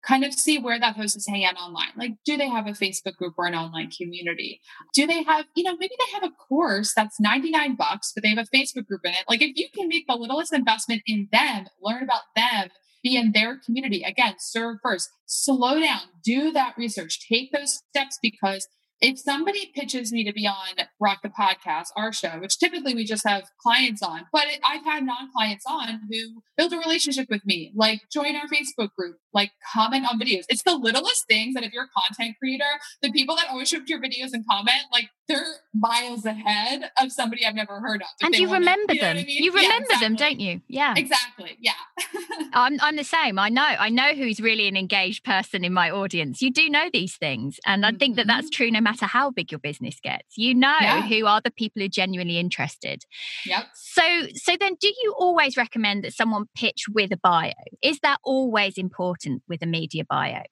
kind 0.07 0.25
of 0.25 0.33
see 0.33 0.59
where 0.59 0.79
that 0.79 0.97
host 0.97 1.17
is 1.17 1.27
hanging 1.27 1.45
out 1.45 1.57
online. 1.57 1.91
Like, 1.97 2.13
do 2.25 2.37
they 2.37 2.49
have 2.49 2.67
a 2.67 2.71
Facebook 2.71 3.17
group 3.17 3.35
or 3.37 3.47
an 3.47 3.55
online 3.55 3.91
community? 3.91 4.61
Do 4.95 5.07
they 5.07 5.23
have, 5.25 5.47
you 5.57 5.65
know, 5.65 5.77
maybe 5.77 5.95
they 5.99 6.13
have 6.15 6.23
a 6.23 6.35
course 6.49 6.93
that's 6.95 7.19
99 7.19 7.75
bucks, 7.75 8.13
but 8.15 8.23
they 8.23 8.29
have 8.29 8.39
a 8.39 8.57
Facebook 8.57 8.87
group 8.87 9.01
in 9.05 9.13
it. 9.13 9.25
Like, 9.29 9.43
if 9.43 9.57
you 9.57 9.67
can 9.75 9.89
make 9.89 10.07
the 10.07 10.15
littlest 10.15 10.53
investment 10.53 11.03
in 11.07 11.29
them, 11.33 11.67
learn 11.83 12.05
about 12.05 12.23
them, 12.37 12.69
be 13.03 13.17
in 13.17 13.33
their 13.33 13.59
community, 13.59 14.03
again, 14.03 14.35
serve 14.39 14.77
first, 14.83 15.11
slow 15.27 15.81
down, 15.81 16.03
do 16.25 16.53
that 16.53 16.75
research, 16.77 17.27
take 17.29 17.53
those 17.53 17.83
steps 17.91 18.19
because 18.23 18.69
if 19.01 19.19
somebody 19.19 19.73
pitches 19.75 20.13
me 20.13 20.25
to 20.25 20.33
be 20.33 20.47
on 20.47 20.87
Rock 21.01 21.21
the 21.23 21.29
Podcast, 21.29 21.89
our 21.97 22.13
show, 22.13 22.39
which 22.41 22.59
typically 22.59 22.95
we 22.95 23.05
just 23.05 23.27
have 23.27 23.45
clients 23.61 24.03
on, 24.03 24.23
but 24.33 24.45
I've 24.67 24.85
had 24.85 25.05
non 25.05 25.31
clients 25.33 25.65
on 25.69 26.01
who 26.11 26.43
build 26.57 26.73
a 26.73 26.79
relationship 26.79 27.29
with 27.29 27.45
me, 27.45 27.73
like 27.75 28.01
join 28.13 28.37
our 28.37 28.47
Facebook 28.47 28.91
group, 28.97 29.17
like 29.37 29.53
comment 29.73 30.07
on 30.11 30.19
videos. 30.19 30.45
It's 30.49 30.63
the 30.63 30.75
littlest 30.75 31.27
things 31.29 31.55
that 31.55 31.63
if 31.63 31.73
you're 31.73 31.85
a 31.85 32.09
content 32.09 32.37
creator, 32.39 32.65
the 33.03 33.13
people 33.13 33.37
that 33.37 33.49
always 33.51 33.69
show 33.69 33.77
up 33.77 33.85
to 33.85 33.91
your 33.91 34.01
videos 34.01 34.33
and 34.33 34.45
comment, 34.51 34.81
like 34.91 35.11
they're 35.29 35.45
miles 35.75 36.25
ahead 36.25 36.91
of 37.01 37.13
somebody 37.13 37.45
I've 37.45 37.55
never 37.55 37.81
heard 37.81 38.01
of. 38.01 38.09
And 38.23 38.35
you 38.35 38.51
remember 38.51 38.95
you 38.95 39.01
know 39.03 39.09
them. 39.09 39.17
I 39.19 39.25
mean? 39.25 39.45
You 39.45 39.53
remember 39.53 39.69
yeah, 39.69 39.79
exactly. 39.79 40.07
them, 40.07 40.17
don't 40.17 40.41
you? 40.41 40.61
Yeah. 40.69 40.95
Exactly. 40.97 41.59
Yeah. 41.61 41.73
I'm 42.55 42.79
I'm 42.81 42.97
the 42.97 43.05
same. 43.05 43.39
I 43.39 43.51
know. 43.51 43.63
I 43.63 43.91
know 43.91 44.15
who's 44.15 44.41
really 44.41 44.69
an 44.69 44.77
engaged 44.77 45.25
person 45.25 45.65
in 45.65 45.73
my 45.73 45.91
audience. 45.91 46.41
You 46.41 46.51
do 46.51 46.71
know 46.71 46.89
these 46.91 47.17
things. 47.17 47.61
And 47.67 47.85
I 47.85 47.93
think 47.93 48.17
that 48.17 48.27
that's 48.27 48.47
mm-hmm. 48.47 48.57
true 48.57 48.71
no 48.71 48.81
matter 48.81 49.05
how 49.05 49.31
big 49.31 49.53
your 49.53 49.59
business 49.59 49.99
gets. 50.03 50.39
You 50.39 50.55
know 50.55 50.77
yeah. 50.81 51.03
who 51.03 51.27
are 51.27 51.43
the 51.43 51.51
people 51.51 51.81
who 51.81 51.87
are 51.87 51.89
genuinely 51.89 52.39
interested. 52.39 53.03
Yep. 53.45 53.67
So 53.75 54.03
so 54.35 54.57
then 54.59 54.77
do 54.81 54.89
you 54.89 55.15
always 55.19 55.59
recommend 55.59 56.05
that 56.05 56.15
someone 56.15 56.47
pitch 56.57 56.85
with 56.93 57.13
a 57.13 57.19
bio? 57.19 57.53
Is 57.83 57.99
that 58.01 58.19
always 58.25 58.79
important 58.79 59.26
with 59.49 59.63
a 59.63 59.67
media 59.67 60.05
bio? 60.09 60.43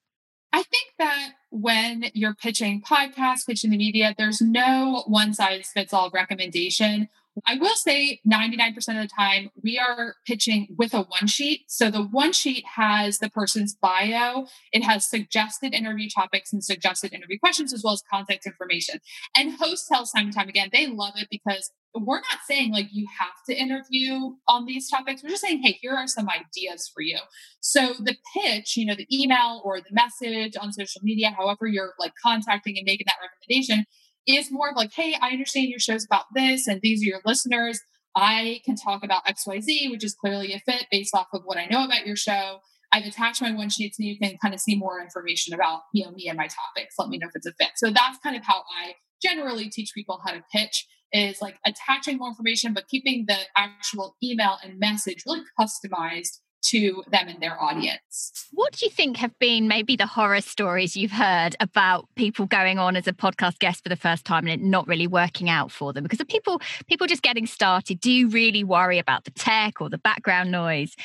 I 0.53 0.63
think 0.63 0.93
that 0.99 1.33
when 1.51 2.07
you're 2.15 2.35
pitching 2.35 2.81
podcasts, 2.81 3.47
pitching 3.47 3.71
the 3.71 3.77
media, 3.77 4.15
there's 4.17 4.41
no 4.41 5.03
one 5.09 5.35
size 5.35 5.71
fits 5.75 5.93
all 5.93 6.11
recommendation. 6.15 7.09
I 7.47 7.57
will 7.57 7.75
say 7.75 8.21
99% 8.25 8.77
of 8.77 8.85
the 8.85 9.09
time 9.09 9.51
we 9.61 9.79
are 9.79 10.15
pitching 10.25 10.69
with 10.79 10.95
a 10.95 11.03
one 11.03 11.27
sheet. 11.27 11.63
So 11.67 11.91
the 11.91 12.03
one 12.03 12.33
sheet 12.33 12.65
has 12.77 13.19
the 13.19 13.29
person's 13.29 13.75
bio, 13.75 14.47
it 14.73 14.85
has 14.85 15.11
suggested 15.11 15.75
interview 15.75 16.09
topics 16.09 16.53
and 16.53 16.63
suggested 16.63 17.13
interview 17.13 17.39
questions, 17.41 17.73
as 17.73 17.83
well 17.83 17.95
as 17.95 18.03
contact 18.09 18.47
information. 18.47 19.01
And 19.37 19.57
hosts 19.59 19.89
tell 19.89 20.03
us 20.03 20.13
time 20.13 20.27
and 20.27 20.35
time 20.35 20.49
again, 20.49 20.69
they 20.73 20.87
love 20.87 21.15
it 21.17 21.27
because 21.31 21.73
we're 21.95 22.17
not 22.17 22.41
saying 22.49 22.73
like 22.73 22.89
you 22.93 23.07
have 23.19 23.35
to 23.49 23.55
interview 23.55 24.33
on 24.49 24.67
these 24.67 24.89
topics. 24.91 25.23
We're 25.23 25.31
just 25.31 25.43
saying, 25.43 25.63
hey, 25.63 25.79
here 25.81 25.95
are 25.95 26.09
some 26.09 26.29
ideas 26.29 26.91
for 26.93 27.03
you. 27.03 27.19
So 27.61 27.95
the 28.01 28.17
pitch, 28.35 28.77
you 28.77 28.85
know, 28.85 28.95
the 28.97 29.07
email 29.13 29.63
or 29.65 29.81
the 29.81 29.93
message 29.93 30.55
on 30.61 30.73
social 30.73 31.01
media, 31.05 31.31
however 31.37 31.67
you're 31.67 31.95
like 31.99 32.13
contacting 32.23 32.77
and 32.77 32.85
making 32.85 33.07
that 33.07 33.17
recommendation, 33.23 33.87
is 34.27 34.51
more 34.51 34.71
of 34.71 34.77
like, 34.77 34.93
hey, 34.93 35.17
I 35.21 35.31
understand 35.31 35.69
your 35.69 35.79
show's 35.79 36.05
about 36.05 36.25
this, 36.35 36.67
and 36.67 36.81
these 36.83 37.03
are 37.03 37.07
your 37.07 37.21
listeners. 37.25 37.81
I 38.17 38.61
can 38.65 38.77
talk 38.77 39.05
about 39.05 39.27
XYZ, 39.27 39.91
which 39.91 40.05
is 40.05 40.15
clearly 40.15 40.53
a 40.53 40.61
fit 40.61 40.87
based 40.91 41.15
off 41.15 41.27
of 41.33 41.43
what 41.45 41.59
I 41.59 41.67
know 41.67 41.85
about 41.85 42.07
your 42.07 42.17
show. 42.17 42.61
I've 42.93 43.05
attached 43.05 43.43
my 43.43 43.53
one 43.53 43.71
sheet 43.71 43.95
so 43.95 44.05
you 44.05 44.17
can 44.19 44.39
kind 44.41 44.55
of 44.55 44.61
see 44.61 44.77
more 44.77 45.01
information 45.01 45.53
about 45.53 45.81
you 45.93 46.05
know 46.05 46.13
me 46.13 46.29
and 46.29 46.39
my 46.39 46.47
topics. 46.47 46.95
Let 46.99 47.09
me 47.09 47.19
know 47.19 47.27
if 47.27 47.35
it's 47.35 47.47
a 47.47 47.53
fit. 47.53 47.73
So 47.77 47.91
that's 47.91 48.19
kind 48.23 48.37
of 48.37 48.45
how 48.45 48.63
I 48.81 48.95
generally 49.23 49.69
teach 49.69 49.93
people 49.95 50.21
how 50.25 50.33
to 50.33 50.45
pitch 50.53 50.87
is 51.15 51.41
like 51.41 51.59
attaching 51.65 52.19
more 52.19 52.29
information, 52.29 52.75
but 52.75 52.89
keeping 52.89 53.25
the 53.27 53.39
actual 53.57 54.17
email 54.23 54.59
and 54.63 54.79
message 54.79 55.23
really 55.27 55.43
customized 55.59 56.41
to 56.65 57.03
them 57.11 57.29
and 57.29 57.41
their 57.43 57.63
audience. 57.63 58.49
What 58.53 58.73
do 58.73 58.87
you 58.87 58.91
think 58.91 59.19
have 59.19 59.39
been 59.39 59.69
maybe 59.69 59.97
the 59.97 60.07
horror 60.07 60.41
stories 60.41 60.97
you've 60.97 61.11
heard 61.11 61.55
about 61.61 62.09
people 62.17 62.47
going 62.47 62.79
on 62.79 62.97
as 62.97 63.07
a 63.07 63.13
podcast 63.13 63.59
guest 63.59 63.83
for 63.83 63.91
the 63.91 63.97
first 63.97 64.25
time 64.25 64.47
and 64.47 64.63
it 64.63 64.65
not 64.65 64.89
really 64.89 65.07
working 65.07 65.51
out 65.51 65.71
for 65.71 65.93
them? 65.93 66.03
Because 66.03 66.21
of 66.21 66.29
people 66.29 66.61
people 66.87 67.07
just 67.07 67.23
getting 67.23 67.47
started, 67.47 68.01
do 68.01 68.11
you 68.11 68.29
really 68.29 68.65
worry 68.65 68.99
about 68.99 69.25
the 69.25 69.31
tech 69.31 69.81
or 69.81 69.91
the 69.91 69.99
background 69.99 70.51
noise? 70.51 70.97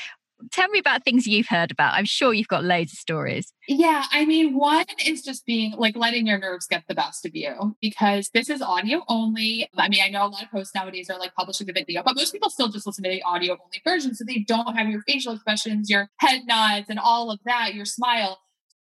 Tell 0.51 0.67
me 0.69 0.79
about 0.79 1.03
things 1.03 1.27
you've 1.27 1.47
heard 1.47 1.71
about. 1.71 1.93
I'm 1.93 2.05
sure 2.05 2.33
you've 2.33 2.47
got 2.47 2.63
loads 2.63 2.93
of 2.93 2.99
stories. 2.99 3.53
Yeah, 3.67 4.05
I 4.11 4.25
mean, 4.25 4.57
one 4.57 4.85
is 5.05 5.21
just 5.21 5.45
being 5.45 5.73
like 5.77 5.95
letting 5.95 6.27
your 6.27 6.37
nerves 6.37 6.67
get 6.67 6.83
the 6.87 6.95
best 6.95 7.25
of 7.25 7.35
you 7.35 7.75
because 7.81 8.29
this 8.33 8.49
is 8.49 8.61
audio 8.61 9.03
only. 9.07 9.69
I 9.77 9.89
mean, 9.89 10.01
I 10.03 10.09
know 10.09 10.25
a 10.25 10.27
lot 10.27 10.43
of 10.43 10.51
posts 10.51 10.73
nowadays 10.73 11.09
are 11.09 11.19
like 11.19 11.35
publishing 11.35 11.67
the 11.67 11.73
video, 11.73 12.03
but 12.03 12.15
most 12.15 12.31
people 12.31 12.49
still 12.49 12.69
just 12.69 12.87
listen 12.87 13.03
to 13.03 13.09
the 13.09 13.23
audio 13.23 13.53
only 13.53 13.81
version. 13.83 14.15
So 14.15 14.23
they 14.25 14.39
don't 14.39 14.75
have 14.75 14.89
your 14.89 15.01
facial 15.01 15.33
expressions, 15.33 15.89
your 15.89 16.09
head 16.19 16.41
nods, 16.47 16.87
and 16.89 16.99
all 16.99 17.31
of 17.31 17.39
that, 17.45 17.73
your 17.73 17.85
smile. 17.85 18.39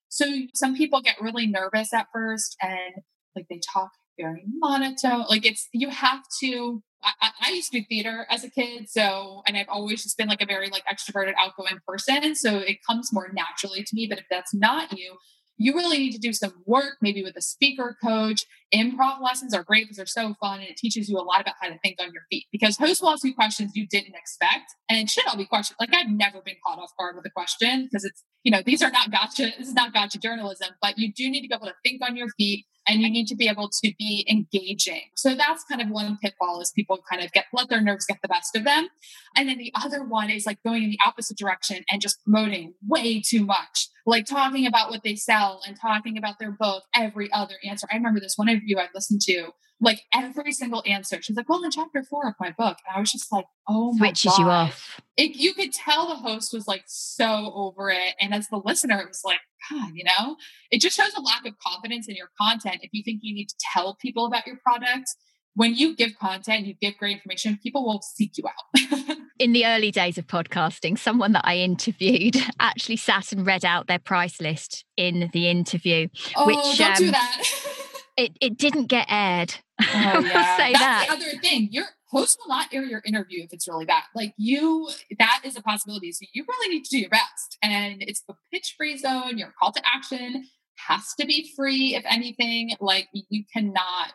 So 0.10 0.26
some 0.54 0.76
people 0.76 1.02
get 1.02 1.22
really 1.22 1.48
nervous 1.48 1.94
at 1.94 2.08
first 2.14 2.56
and 2.62 3.04
like 3.36 3.48
they 3.50 3.60
talk 3.74 3.92
very 4.20 4.44
monotone. 4.48 5.26
Like 5.30 5.46
it's, 5.46 5.68
you 5.74 5.90
have 5.90 6.24
to 6.42 6.82
I, 7.04 7.30
I, 7.48 7.52
used 7.52 7.72
to 7.72 7.80
do 7.80 7.86
theater 7.88 8.26
as 8.30 8.44
a 8.44 8.50
kid, 8.50 8.90
so 8.90 9.44
and 9.48 9.56
I've 9.56 9.70
always 9.70 10.04
just 10.04 10.18
been 10.18 10.28
like 10.28 10.42
a 10.42 10.46
very 10.46 10.70
like 10.70 10.84
extroverted, 10.86 11.34
outgoing 11.38 11.80
person. 11.88 12.36
So 12.36 12.58
it 12.58 12.78
comes 12.86 13.14
more 13.14 13.32
naturally 13.34 13.84
to 13.84 13.96
me. 13.96 14.08
But 14.08 14.20
if 14.20 14.26
that's 14.30 14.54
not 14.54 14.98
you, 14.98 15.18
you 15.58 15.74
really 15.74 15.98
need 15.98 16.14
to 16.14 16.20
do 16.20 16.34
some 16.34 16.54
work, 16.66 16.98
maybe 17.02 17.24
with 17.24 17.36
a 17.36 17.42
speaker 17.42 17.98
coach. 18.04 18.46
Improv 18.74 19.22
lessons 19.22 19.54
are 19.54 19.64
great 19.64 19.86
because 19.86 19.98
they're 19.98 20.06
so 20.06 20.36
fun 20.42 20.60
and 20.60 20.70
it 20.70 20.78
teaches 20.78 21.10
you 21.10 21.18
a 21.18 21.22
lot 21.22 21.42
about 21.42 21.56
how 21.62 21.70
to 21.70 21.78
think 21.80 21.98
on 22.02 22.12
your 22.12 22.24
feet. 22.30 22.46
Because 22.52 22.78
hosts 22.78 23.02
will 23.02 23.10
ask 23.10 23.24
you 23.24 23.34
questions 23.34 23.72
you 23.76 23.88
didn't 23.88 24.16
expect, 24.16 24.74
and 24.90 25.00
it 25.00 25.10
should 25.10 25.28
all 25.28 25.38
be 25.38 25.46
questions. 25.46 25.78
Like 25.80 25.94
I've 25.94 26.10
never 26.10 26.42
been 26.42 26.56
caught 26.66 26.80
off 26.80 26.92
guard 26.98 27.16
with 27.16 27.26
a 27.26 27.32
question 27.32 27.86
because 27.86 28.04
it's 28.04 28.24
you 28.44 28.52
know 28.52 28.62
these 28.66 28.82
are 28.82 28.92
not 28.92 29.12
gotcha. 29.12 29.52
This 29.58 29.70
is 29.70 29.74
not 29.74 29.94
gotcha 29.94 30.20
journalism, 30.20 30.70
but 30.82 30.98
you 30.98 31.12
do 31.14 31.30
need 31.30 31.42
to 31.42 31.48
be 31.48 31.56
able 31.56 31.68
to 31.68 31.76
think 31.84 32.02
on 32.04 32.16
your 32.16 32.30
feet 32.38 32.66
and 32.88 33.02
you 33.02 33.10
need 33.10 33.28
to 33.28 33.36
be 33.36 33.50
able 33.50 33.70
to 33.70 33.94
be 34.00 34.26
engaging. 34.30 35.02
So 35.16 35.36
that's 35.36 35.64
kind 35.66 35.82
of 35.82 35.90
one 35.90 36.18
pitfall 36.22 36.62
is 36.62 36.72
people 36.72 37.00
kind 37.10 37.22
of 37.22 37.32
get 37.34 37.46
let 37.54 37.70
their 37.70 37.82
nerves 37.82 38.06
get 38.06 38.20
the 38.22 38.28
best 38.28 38.56
of 38.56 38.64
them. 38.64 38.88
And 39.36 39.50
then 39.50 39.58
the 39.58 39.74
other 39.76 40.04
one 40.04 40.30
is 40.30 40.46
like 40.46 40.64
going 40.64 40.84
in 40.84 40.90
the 40.92 41.00
opposite 41.06 41.38
direction 41.38 41.84
and 41.92 42.02
just 42.02 42.24
promoting 42.24 42.74
way 42.88 43.22
too 43.22 43.46
much, 43.46 43.90
like 44.06 44.26
talking 44.26 44.66
about 44.66 44.90
what 44.90 45.04
they 45.04 45.16
sell 45.16 45.62
and 45.68 45.78
talking 45.80 46.18
about 46.18 46.40
their 46.40 46.52
book 46.52 46.84
every 46.96 47.30
other 47.34 47.56
answer. 47.68 47.88
I 47.92 47.98
remember 47.98 48.20
this 48.20 48.38
one 48.38 48.48
interview 48.58 48.78
I 48.78 48.88
listened 48.94 49.22
to 49.22 49.52
like 49.80 50.02
every 50.14 50.52
single 50.52 50.84
answer. 50.86 51.22
She's 51.22 51.36
like, 51.36 51.48
well, 51.48 51.64
in 51.64 51.72
chapter 51.72 52.04
four 52.04 52.28
of 52.28 52.34
my 52.40 52.52
book. 52.52 52.78
And 52.88 52.96
I 52.96 53.00
was 53.00 53.12
just 53.12 53.32
like, 53.32 53.46
oh 53.68 53.94
my 53.94 54.08
Switches 54.08 54.32
God. 54.32 54.40
you 54.40 54.50
off. 54.50 55.02
It, 55.16 55.36
you 55.36 55.54
could 55.54 55.72
tell 55.72 56.08
the 56.08 56.16
host 56.16 56.54
was 56.54 56.68
like 56.68 56.84
so 56.88 57.52
over 57.54 57.90
it. 57.90 58.16
And 58.20 58.34
as 58.34 58.48
the 58.48 58.62
listener, 58.64 59.00
it 59.00 59.08
was 59.08 59.22
like, 59.24 59.40
God, 59.70 59.92
you 59.94 60.04
know, 60.04 60.38
it 60.72 60.82
just 60.82 60.98
shows 60.98 61.14
a 61.16 61.22
lack 61.22 61.46
of 61.46 61.54
confidence 61.60 62.08
in 62.08 62.16
your 62.16 62.30
content. 62.40 62.78
If 62.82 62.90
you 62.94 63.04
think 63.04 63.20
you 63.22 63.34
need 63.34 63.50
to 63.50 63.56
tell 63.74 63.96
people 64.02 64.26
about 64.26 64.48
your 64.48 64.58
product, 64.58 65.10
when 65.54 65.74
you 65.74 65.96
give 65.96 66.18
content, 66.20 66.68
you 66.68 66.76
give 66.80 66.98
great 66.98 67.18
information, 67.18 67.60
people 67.62 67.84
will 67.84 68.02
seek 68.02 68.38
you 68.38 68.44
out. 68.48 69.18
in 69.40 69.54
the 69.54 69.66
early 69.66 69.90
days 69.92 70.18
of 70.18 70.28
podcasting, 70.28 70.98
someone 70.98 71.32
that 71.34 71.46
I 71.46 71.58
interviewed 71.58 72.38
actually 72.60 72.98
sat 72.98 73.32
and 73.32 73.46
read 73.46 73.66
out 73.66 73.88
their 73.88 74.00
price 74.00 74.40
list 74.40 74.86
in 74.98 75.30
the 75.34 75.50
interview. 75.50 76.10
Oh, 76.36 76.46
which, 76.46 76.78
don't 76.78 76.92
um, 76.92 76.98
do 76.98 77.12
that. 77.12 77.44
it, 78.18 78.38
it 78.42 78.58
didn't 78.58 78.88
get 78.88 79.08
aired. 79.10 79.56
Oh, 79.82 79.86
yeah. 80.26 80.58
say 80.58 80.74
That's 80.74 80.80
that. 80.80 81.06
the 81.08 81.14
other 81.14 81.40
thing. 81.40 81.70
Your 81.72 81.86
host 82.10 82.40
will 82.40 82.50
not 82.50 82.74
air 82.74 82.84
your 82.84 83.02
interview 83.06 83.44
if 83.44 83.54
it's 83.54 83.68
really 83.68 83.86
bad. 83.86 84.04
Like 84.16 84.34
you, 84.38 84.90
that 85.20 85.42
is 85.44 85.56
a 85.56 85.62
possibility. 85.62 86.12
So 86.12 86.26
you 86.34 86.44
really 86.48 86.76
need 86.76 86.84
to 86.86 86.90
do 86.90 87.00
your 87.00 87.10
best. 87.10 87.58
And 87.62 88.02
it's 88.02 88.24
the 88.28 88.36
pitch 88.52 88.76
free 88.78 88.98
zone. 88.98 89.38
Your 89.38 89.54
call 89.60 89.72
to 89.72 89.82
action 89.86 90.46
has 90.88 91.14
to 91.20 91.26
be 91.26 91.52
free, 91.56 91.96
if 91.96 92.04
anything. 92.10 92.72
Like 92.80 93.08
you 93.14 93.44
cannot 93.54 94.14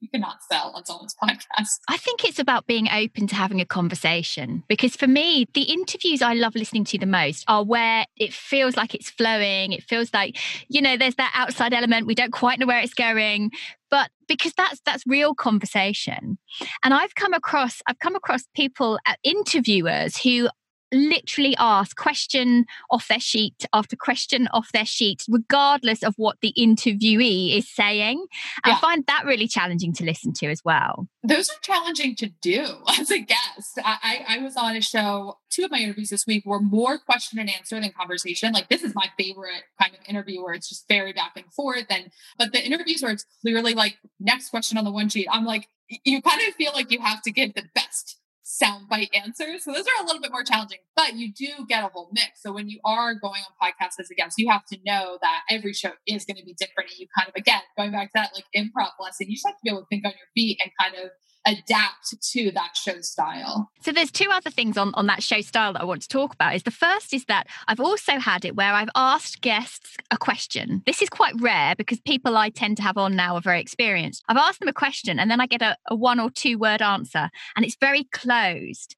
you 0.00 0.08
cannot 0.08 0.38
sell 0.50 0.72
on 0.74 0.84
someone's 0.84 1.14
podcast. 1.22 1.78
I 1.88 1.96
think 1.96 2.24
it's 2.24 2.38
about 2.38 2.66
being 2.66 2.88
open 2.88 3.26
to 3.28 3.34
having 3.34 3.60
a 3.60 3.64
conversation 3.64 4.62
because 4.68 4.96
for 4.96 5.06
me, 5.06 5.46
the 5.54 5.62
interviews 5.62 6.22
I 6.22 6.34
love 6.34 6.54
listening 6.54 6.84
to 6.86 6.98
the 6.98 7.06
most 7.06 7.44
are 7.48 7.64
where 7.64 8.06
it 8.16 8.32
feels 8.32 8.76
like 8.76 8.94
it's 8.94 9.10
flowing. 9.10 9.72
It 9.72 9.82
feels 9.82 10.12
like, 10.12 10.38
you 10.68 10.80
know, 10.80 10.96
there's 10.96 11.16
that 11.16 11.32
outside 11.34 11.72
element. 11.72 12.06
We 12.06 12.14
don't 12.14 12.32
quite 12.32 12.58
know 12.58 12.66
where 12.66 12.80
it's 12.80 12.94
going, 12.94 13.50
but 13.90 14.10
because 14.28 14.52
that's 14.54 14.80
that's 14.84 15.06
real 15.06 15.34
conversation 15.34 16.38
and 16.82 16.92
i've 16.92 17.14
come 17.14 17.32
across 17.32 17.80
i've 17.86 18.00
come 18.00 18.16
across 18.16 18.42
people 18.54 18.98
uh, 19.06 19.14
interviewers 19.22 20.16
who 20.16 20.48
literally 20.92 21.54
ask 21.58 21.96
question 21.96 22.64
off 22.90 23.08
their 23.08 23.20
sheet 23.20 23.66
after 23.72 23.96
question 23.96 24.48
off 24.52 24.70
their 24.72 24.84
sheet, 24.84 25.24
regardless 25.28 26.02
of 26.02 26.14
what 26.16 26.38
the 26.40 26.52
interviewee 26.58 27.56
is 27.56 27.68
saying. 27.68 28.24
Yeah. 28.64 28.74
I 28.74 28.80
find 28.80 29.04
that 29.06 29.24
really 29.24 29.48
challenging 29.48 29.92
to 29.94 30.04
listen 30.04 30.32
to 30.34 30.46
as 30.46 30.62
well. 30.64 31.08
Those 31.22 31.48
are 31.48 31.60
challenging 31.62 32.14
to 32.16 32.28
do 32.40 32.66
as 32.98 33.10
a 33.10 33.18
guest. 33.18 33.78
I, 33.84 34.24
I, 34.28 34.36
I 34.36 34.38
was 34.38 34.56
on 34.56 34.76
a 34.76 34.80
show, 34.80 35.38
two 35.50 35.64
of 35.64 35.70
my 35.70 35.78
interviews 35.78 36.10
this 36.10 36.26
week 36.26 36.44
were 36.46 36.60
more 36.60 36.98
question 36.98 37.38
and 37.38 37.50
answer 37.50 37.80
than 37.80 37.90
conversation. 37.90 38.52
Like 38.52 38.68
this 38.68 38.82
is 38.82 38.94
my 38.94 39.08
favorite 39.18 39.64
kind 39.80 39.94
of 39.94 40.00
interview 40.08 40.42
where 40.42 40.54
it's 40.54 40.68
just 40.68 40.86
very 40.88 41.12
back 41.12 41.32
and 41.36 41.52
forth. 41.52 41.86
And 41.90 42.10
but 42.38 42.52
the 42.52 42.64
interviews 42.64 43.02
where 43.02 43.12
it's 43.12 43.26
clearly 43.42 43.74
like 43.74 43.96
next 44.20 44.50
question 44.50 44.78
on 44.78 44.84
the 44.84 44.92
one 44.92 45.08
sheet, 45.08 45.28
I'm 45.30 45.44
like, 45.44 45.68
you 46.04 46.20
kind 46.20 46.40
of 46.46 46.54
feel 46.54 46.72
like 46.72 46.90
you 46.90 47.00
have 47.00 47.22
to 47.22 47.30
give 47.30 47.54
the 47.54 47.64
best 47.74 48.18
soundbite 48.46 49.08
answers. 49.12 49.64
So 49.64 49.72
those 49.72 49.86
are 49.86 50.04
a 50.04 50.06
little 50.06 50.22
bit 50.22 50.30
more 50.30 50.44
challenging, 50.44 50.78
but 50.94 51.14
you 51.14 51.32
do 51.32 51.66
get 51.68 51.82
a 51.82 51.88
whole 51.88 52.08
mix. 52.12 52.42
So 52.42 52.52
when 52.52 52.68
you 52.68 52.78
are 52.84 53.14
going 53.14 53.42
on 53.42 53.52
podcasts 53.60 53.98
as 53.98 54.08
a 54.10 54.14
guest, 54.14 54.36
you 54.38 54.48
have 54.48 54.64
to 54.66 54.78
know 54.86 55.18
that 55.20 55.40
every 55.50 55.72
show 55.72 55.90
is 56.06 56.24
going 56.24 56.36
to 56.36 56.44
be 56.44 56.54
different. 56.54 56.90
And 56.90 57.00
you 57.00 57.08
kind 57.16 57.28
of, 57.28 57.34
again, 57.34 57.62
going 57.76 57.90
back 57.90 58.12
to 58.12 58.12
that 58.14 58.30
like 58.34 58.44
improv 58.56 58.90
lesson, 59.00 59.28
you 59.28 59.34
just 59.34 59.46
have 59.46 59.56
to 59.56 59.60
be 59.64 59.70
able 59.70 59.80
to 59.80 59.86
think 59.90 60.06
on 60.06 60.12
your 60.12 60.28
feet 60.34 60.60
and 60.62 60.70
kind 60.80 60.94
of 60.94 61.10
adapt 61.46 62.20
to 62.32 62.50
that 62.52 62.76
show 62.76 63.00
style. 63.00 63.70
So 63.80 63.92
there's 63.92 64.10
two 64.10 64.28
other 64.32 64.50
things 64.50 64.76
on, 64.76 64.92
on 64.94 65.06
that 65.06 65.22
show 65.22 65.40
style 65.40 65.72
that 65.74 65.82
I 65.82 65.84
want 65.84 66.02
to 66.02 66.08
talk 66.08 66.34
about. 66.34 66.54
Is 66.54 66.64
the 66.64 66.70
first 66.70 67.14
is 67.14 67.24
that 67.26 67.46
I've 67.68 67.80
also 67.80 68.18
had 68.18 68.44
it 68.44 68.56
where 68.56 68.72
I've 68.72 68.88
asked 68.96 69.40
guests 69.40 69.96
a 70.10 70.18
question. 70.18 70.82
This 70.86 71.02
is 71.02 71.08
quite 71.08 71.34
rare 71.40 71.74
because 71.76 72.00
people 72.00 72.36
I 72.36 72.50
tend 72.50 72.76
to 72.78 72.82
have 72.82 72.98
on 72.98 73.14
now 73.16 73.36
are 73.36 73.40
very 73.40 73.60
experienced. 73.60 74.24
I've 74.28 74.36
asked 74.36 74.60
them 74.60 74.68
a 74.68 74.72
question 74.72 75.18
and 75.18 75.30
then 75.30 75.40
I 75.40 75.46
get 75.46 75.62
a, 75.62 75.76
a 75.88 75.94
one 75.94 76.20
or 76.20 76.30
two 76.30 76.58
word 76.58 76.82
answer 76.82 77.30
and 77.54 77.64
it's 77.64 77.76
very 77.80 78.04
closed. 78.04 78.96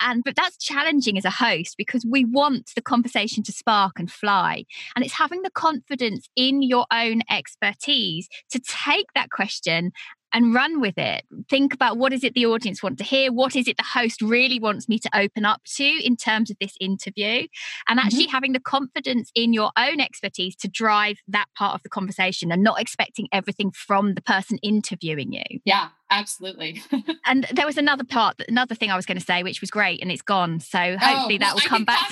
and 0.00 0.22
but 0.24 0.36
that's 0.36 0.56
challenging 0.56 1.16
as 1.18 1.24
a 1.24 1.30
host 1.30 1.76
because 1.76 2.04
we 2.08 2.24
want 2.24 2.70
the 2.74 2.82
conversation 2.82 3.42
to 3.44 3.52
spark 3.52 3.98
and 3.98 4.10
fly 4.10 4.64
and 4.94 5.04
it's 5.04 5.14
having 5.14 5.42
the 5.42 5.50
confidence 5.50 6.28
in 6.36 6.62
your 6.62 6.86
own 6.92 7.20
expertise 7.30 8.28
to 8.50 8.58
take 8.58 9.06
that 9.14 9.30
question 9.30 9.92
and 10.34 10.52
run 10.52 10.80
with 10.80 10.98
it. 10.98 11.24
Think 11.48 11.72
about 11.72 11.96
what 11.96 12.12
is 12.12 12.24
it 12.24 12.34
the 12.34 12.44
audience 12.44 12.82
want 12.82 12.98
to 12.98 13.04
hear? 13.04 13.32
What 13.32 13.54
is 13.54 13.68
it 13.68 13.76
the 13.76 13.84
host 13.84 14.20
really 14.20 14.58
wants 14.58 14.88
me 14.88 14.98
to 14.98 15.10
open 15.14 15.44
up 15.44 15.62
to 15.76 15.84
in 15.84 16.16
terms 16.16 16.50
of 16.50 16.56
this 16.60 16.74
interview? 16.80 17.46
And 17.88 18.00
actually 18.00 18.24
mm-hmm. 18.24 18.32
having 18.32 18.52
the 18.52 18.60
confidence 18.60 19.30
in 19.34 19.52
your 19.52 19.70
own 19.78 20.00
expertise 20.00 20.56
to 20.56 20.68
drive 20.68 21.18
that 21.28 21.46
part 21.56 21.76
of 21.76 21.84
the 21.84 21.88
conversation 21.88 22.50
and 22.50 22.62
not 22.62 22.80
expecting 22.80 23.28
everything 23.32 23.70
from 23.70 24.14
the 24.14 24.22
person 24.22 24.58
interviewing 24.58 25.32
you. 25.32 25.60
Yeah, 25.64 25.88
absolutely. 26.10 26.82
and 27.24 27.46
there 27.52 27.66
was 27.66 27.78
another 27.78 28.04
part, 28.04 28.42
another 28.48 28.74
thing 28.74 28.90
I 28.90 28.96
was 28.96 29.06
going 29.06 29.18
to 29.18 29.24
say, 29.24 29.44
which 29.44 29.60
was 29.60 29.70
great 29.70 30.02
and 30.02 30.10
it's 30.10 30.22
gone. 30.22 30.58
So 30.58 30.80
oh, 30.80 30.98
hopefully 30.98 31.36
oh, 31.36 31.38
that 31.38 31.54
will 31.54 31.60
come 31.60 31.84
back. 31.84 32.10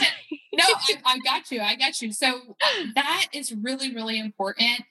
no, 0.55 0.65
I, 0.69 0.97
I 1.05 1.19
got 1.19 1.51
you. 1.51 1.61
I 1.61 1.75
got 1.75 2.01
you. 2.01 2.13
So 2.13 2.57
that 2.95 3.27
is 3.33 3.53
really, 3.53 3.93
really 3.93 4.21
important 4.21 4.83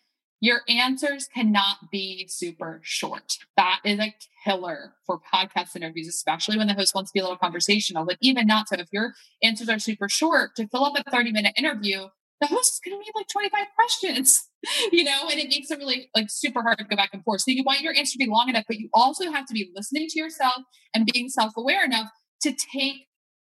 your 0.41 0.62
answers 0.67 1.27
cannot 1.34 1.91
be 1.91 2.27
super 2.27 2.82
short. 2.84 3.38
That 3.56 3.80
is 3.86 3.99
a 3.99 4.13
killer 4.43 4.95
for 5.06 5.21
podcast 5.34 5.75
interviews, 5.75 6.08
especially 6.08 6.58
when 6.58 6.67
the 6.67 6.73
host 6.73 6.95
wants 6.95 7.12
to 7.12 7.13
be 7.13 7.19
a 7.19 7.23
little 7.23 7.38
conversational. 7.38 8.06
But 8.06 8.17
even 8.21 8.47
not 8.47 8.67
so, 8.67 8.75
if 8.80 8.88
your 8.91 9.13
answers 9.43 9.69
are 9.69 9.77
super 9.77 10.10
short, 10.10 10.56
to 10.56 10.67
fill 10.67 10.84
up 10.84 10.93
a 10.97 11.10
30 11.10 11.32
minute 11.32 11.54
interview, 11.56 12.08
the 12.41 12.47
host 12.47 12.73
is 12.73 12.80
going 12.84 12.99
to 12.99 13.06
need 13.06 13.12
like 13.15 13.27
25 13.27 13.67
questions, 13.75 14.49
you 14.91 15.04
know, 15.04 15.30
and 15.30 15.39
it 15.39 15.47
makes 15.49 15.69
it 15.69 15.77
really 15.77 16.10
like 16.15 16.30
super 16.30 16.63
hard 16.63 16.80
to 16.80 16.86
go 16.86 16.95
back 16.95 17.12
and 17.13 17.23
forth. 17.23 17.41
So 17.41 17.51
you 17.51 17.63
want 17.63 17.82
your 17.82 17.95
answer 17.95 18.13
to 18.13 18.17
be 18.17 18.30
long 18.30 18.49
enough, 18.49 18.65
but 18.67 18.80
you 18.80 18.89
also 18.95 19.32
have 19.32 19.45
to 19.45 19.54
be 19.54 19.71
listening 19.75 20.08
to 20.10 20.19
yourself 20.19 20.63
and 20.95 21.08
being 21.13 21.30
self 21.30 21.56
aware 21.56 21.86
enough 21.86 22.08
to 22.41 22.51
take 22.51 23.06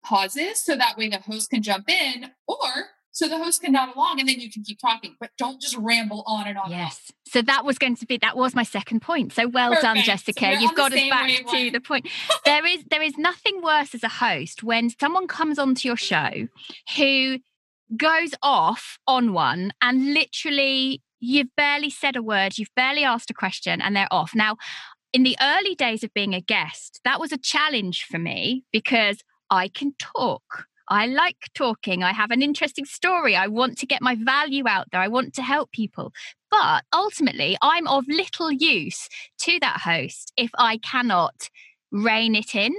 pauses 0.05 0.63
so 0.63 0.77
that 0.77 0.99
way 0.99 1.09
the 1.09 1.19
host 1.19 1.49
can 1.49 1.63
jump 1.63 1.89
in 1.89 2.31
or 2.47 2.69
so 3.15 3.29
the 3.29 3.39
host 3.39 3.63
can 3.63 3.73
nod 3.73 3.95
along 3.95 4.19
and 4.19 4.29
then 4.29 4.41
you 4.41 4.51
can 4.51 4.65
keep 4.65 4.81
talking, 4.81 5.15
but 5.21 5.31
don't 5.39 5.61
just 5.61 5.77
ramble 5.77 6.25
on 6.27 6.49
and 6.49 6.59
on. 6.59 6.71
Yes. 6.71 7.13
So 7.27 7.43
that 7.43 7.65
was 7.65 7.79
going 7.79 7.97
to 7.97 8.07
be 8.07 8.19
that 8.19 8.37
was 8.37 8.55
my 8.55 8.65
second 8.65 9.01
point. 9.01 9.33
So 9.33 9.47
well 9.47 9.71
Perfect. 9.71 9.83
done, 9.83 10.03
Jessica. 10.03 10.47
We're 10.47 10.59
You've 10.59 10.75
got 10.75 10.93
us 10.93 11.09
back 11.09 11.31
to 11.53 11.71
the 11.71 11.81
point. 11.81 12.09
there 12.45 12.67
is 12.67 12.85
there 12.91 13.03
is 13.03 13.17
nothing 13.17 13.63
worse 13.63 13.95
as 13.95 14.03
a 14.03 14.09
host 14.09 14.65
when 14.65 14.91
someone 14.91 15.29
comes 15.29 15.61
onto 15.61 15.87
your 15.89 15.97
show 15.97 16.49
who 16.97 17.39
goes 17.97 18.35
off 18.43 18.99
on 19.07 19.33
one 19.33 19.73
and 19.81 20.13
literally 20.13 21.01
you've 21.21 21.55
barely 21.57 21.91
said 21.91 22.17
a 22.17 22.23
word, 22.23 22.59
you've 22.59 22.75
barely 22.75 23.05
asked 23.05 23.31
a 23.31 23.35
question, 23.35 23.81
and 23.81 23.97
they're 23.97 24.09
off. 24.11 24.35
Now, 24.35 24.57
in 25.13 25.23
the 25.23 25.37
early 25.41 25.77
days 25.77 26.03
of 26.03 26.13
being 26.13 26.35
a 26.35 26.41
guest, 26.41 27.01
that 27.05 27.21
was 27.21 27.33
a 27.33 27.39
challenge 27.39 28.05
for 28.05 28.19
me 28.19 28.65
because 28.73 29.19
I 29.49 29.69
can 29.69 29.95
talk. 29.99 30.67
I 30.89 31.07
like 31.07 31.49
talking. 31.55 32.03
I 32.03 32.13
have 32.13 32.31
an 32.31 32.43
interesting 32.43 32.85
story. 32.85 33.37
I 33.37 33.47
want 33.47 33.79
to 33.79 33.87
get 33.87 34.03
my 34.03 34.17
value 34.17 34.65
out 34.69 34.89
there. 34.91 35.01
I 35.01 35.09
want 35.09 35.35
to 35.35 35.43
help 35.43 35.73
people. 35.73 36.13
But 36.51 36.85
ultimately, 36.93 37.57
I'm 37.63 37.87
of 37.89 38.05
little 38.09 38.53
use 38.53 39.09
to 39.41 39.59
that 39.61 39.81
host 39.85 40.33
if 40.37 40.51
I 40.59 40.79
cannot 40.79 41.49
rein 41.91 42.35
it 42.35 42.55
in 42.55 42.75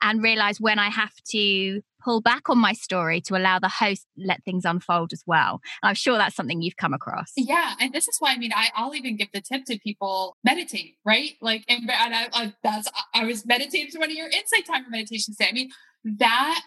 and 0.00 0.22
realize 0.22 0.60
when 0.60 0.78
I 0.78 0.88
have 0.88 1.12
to 1.30 1.82
pull 2.02 2.20
back 2.20 2.48
on 2.48 2.58
my 2.58 2.72
story 2.72 3.20
to 3.20 3.36
allow 3.36 3.58
the 3.58 3.68
host 3.68 4.06
let 4.16 4.42
things 4.44 4.64
unfold 4.64 5.12
as 5.12 5.22
well. 5.26 5.60
And 5.82 5.88
I'm 5.90 5.94
sure 5.94 6.18
that's 6.18 6.34
something 6.34 6.62
you've 6.62 6.76
come 6.76 6.94
across. 6.94 7.32
Yeah, 7.36 7.74
and 7.80 7.92
this 7.92 8.08
is 8.08 8.16
why 8.18 8.32
I 8.32 8.38
mean 8.38 8.52
I, 8.54 8.70
will 8.82 8.94
even 8.94 9.16
give 9.16 9.28
the 9.32 9.40
tip 9.40 9.64
to 9.66 9.78
people: 9.78 10.36
meditate, 10.44 10.96
right? 11.04 11.32
Like, 11.40 11.64
and, 11.68 11.88
and 11.90 12.14
I, 12.14 12.28
I, 12.32 12.54
that's 12.62 12.88
I 13.14 13.24
was 13.24 13.46
meditating 13.46 13.90
to 13.92 13.98
one 13.98 14.10
of 14.10 14.16
your 14.16 14.28
insight 14.28 14.66
timer 14.66 14.88
meditations 14.90 15.36
today. 15.36 15.50
I 15.50 15.52
mean 15.52 15.70
that 16.04 16.62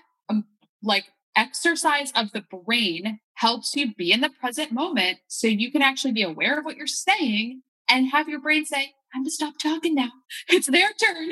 like 0.85 1.05
exercise 1.35 2.11
of 2.15 2.31
the 2.31 2.43
brain 2.65 3.19
helps 3.35 3.75
you 3.75 3.93
be 3.95 4.11
in 4.11 4.21
the 4.21 4.29
present 4.29 4.71
moment 4.71 5.17
so 5.27 5.47
you 5.47 5.71
can 5.71 5.81
actually 5.81 6.13
be 6.13 6.23
aware 6.23 6.57
of 6.57 6.65
what 6.65 6.77
you're 6.77 6.87
saying 6.87 7.61
and 7.89 8.09
have 8.11 8.29
your 8.29 8.39
brain 8.39 8.65
say, 8.65 8.93
time 9.13 9.23
to 9.23 9.31
stop 9.31 9.53
talking 9.61 9.95
now. 9.95 10.09
It's 10.49 10.67
their 10.67 10.89
turn. 10.93 11.31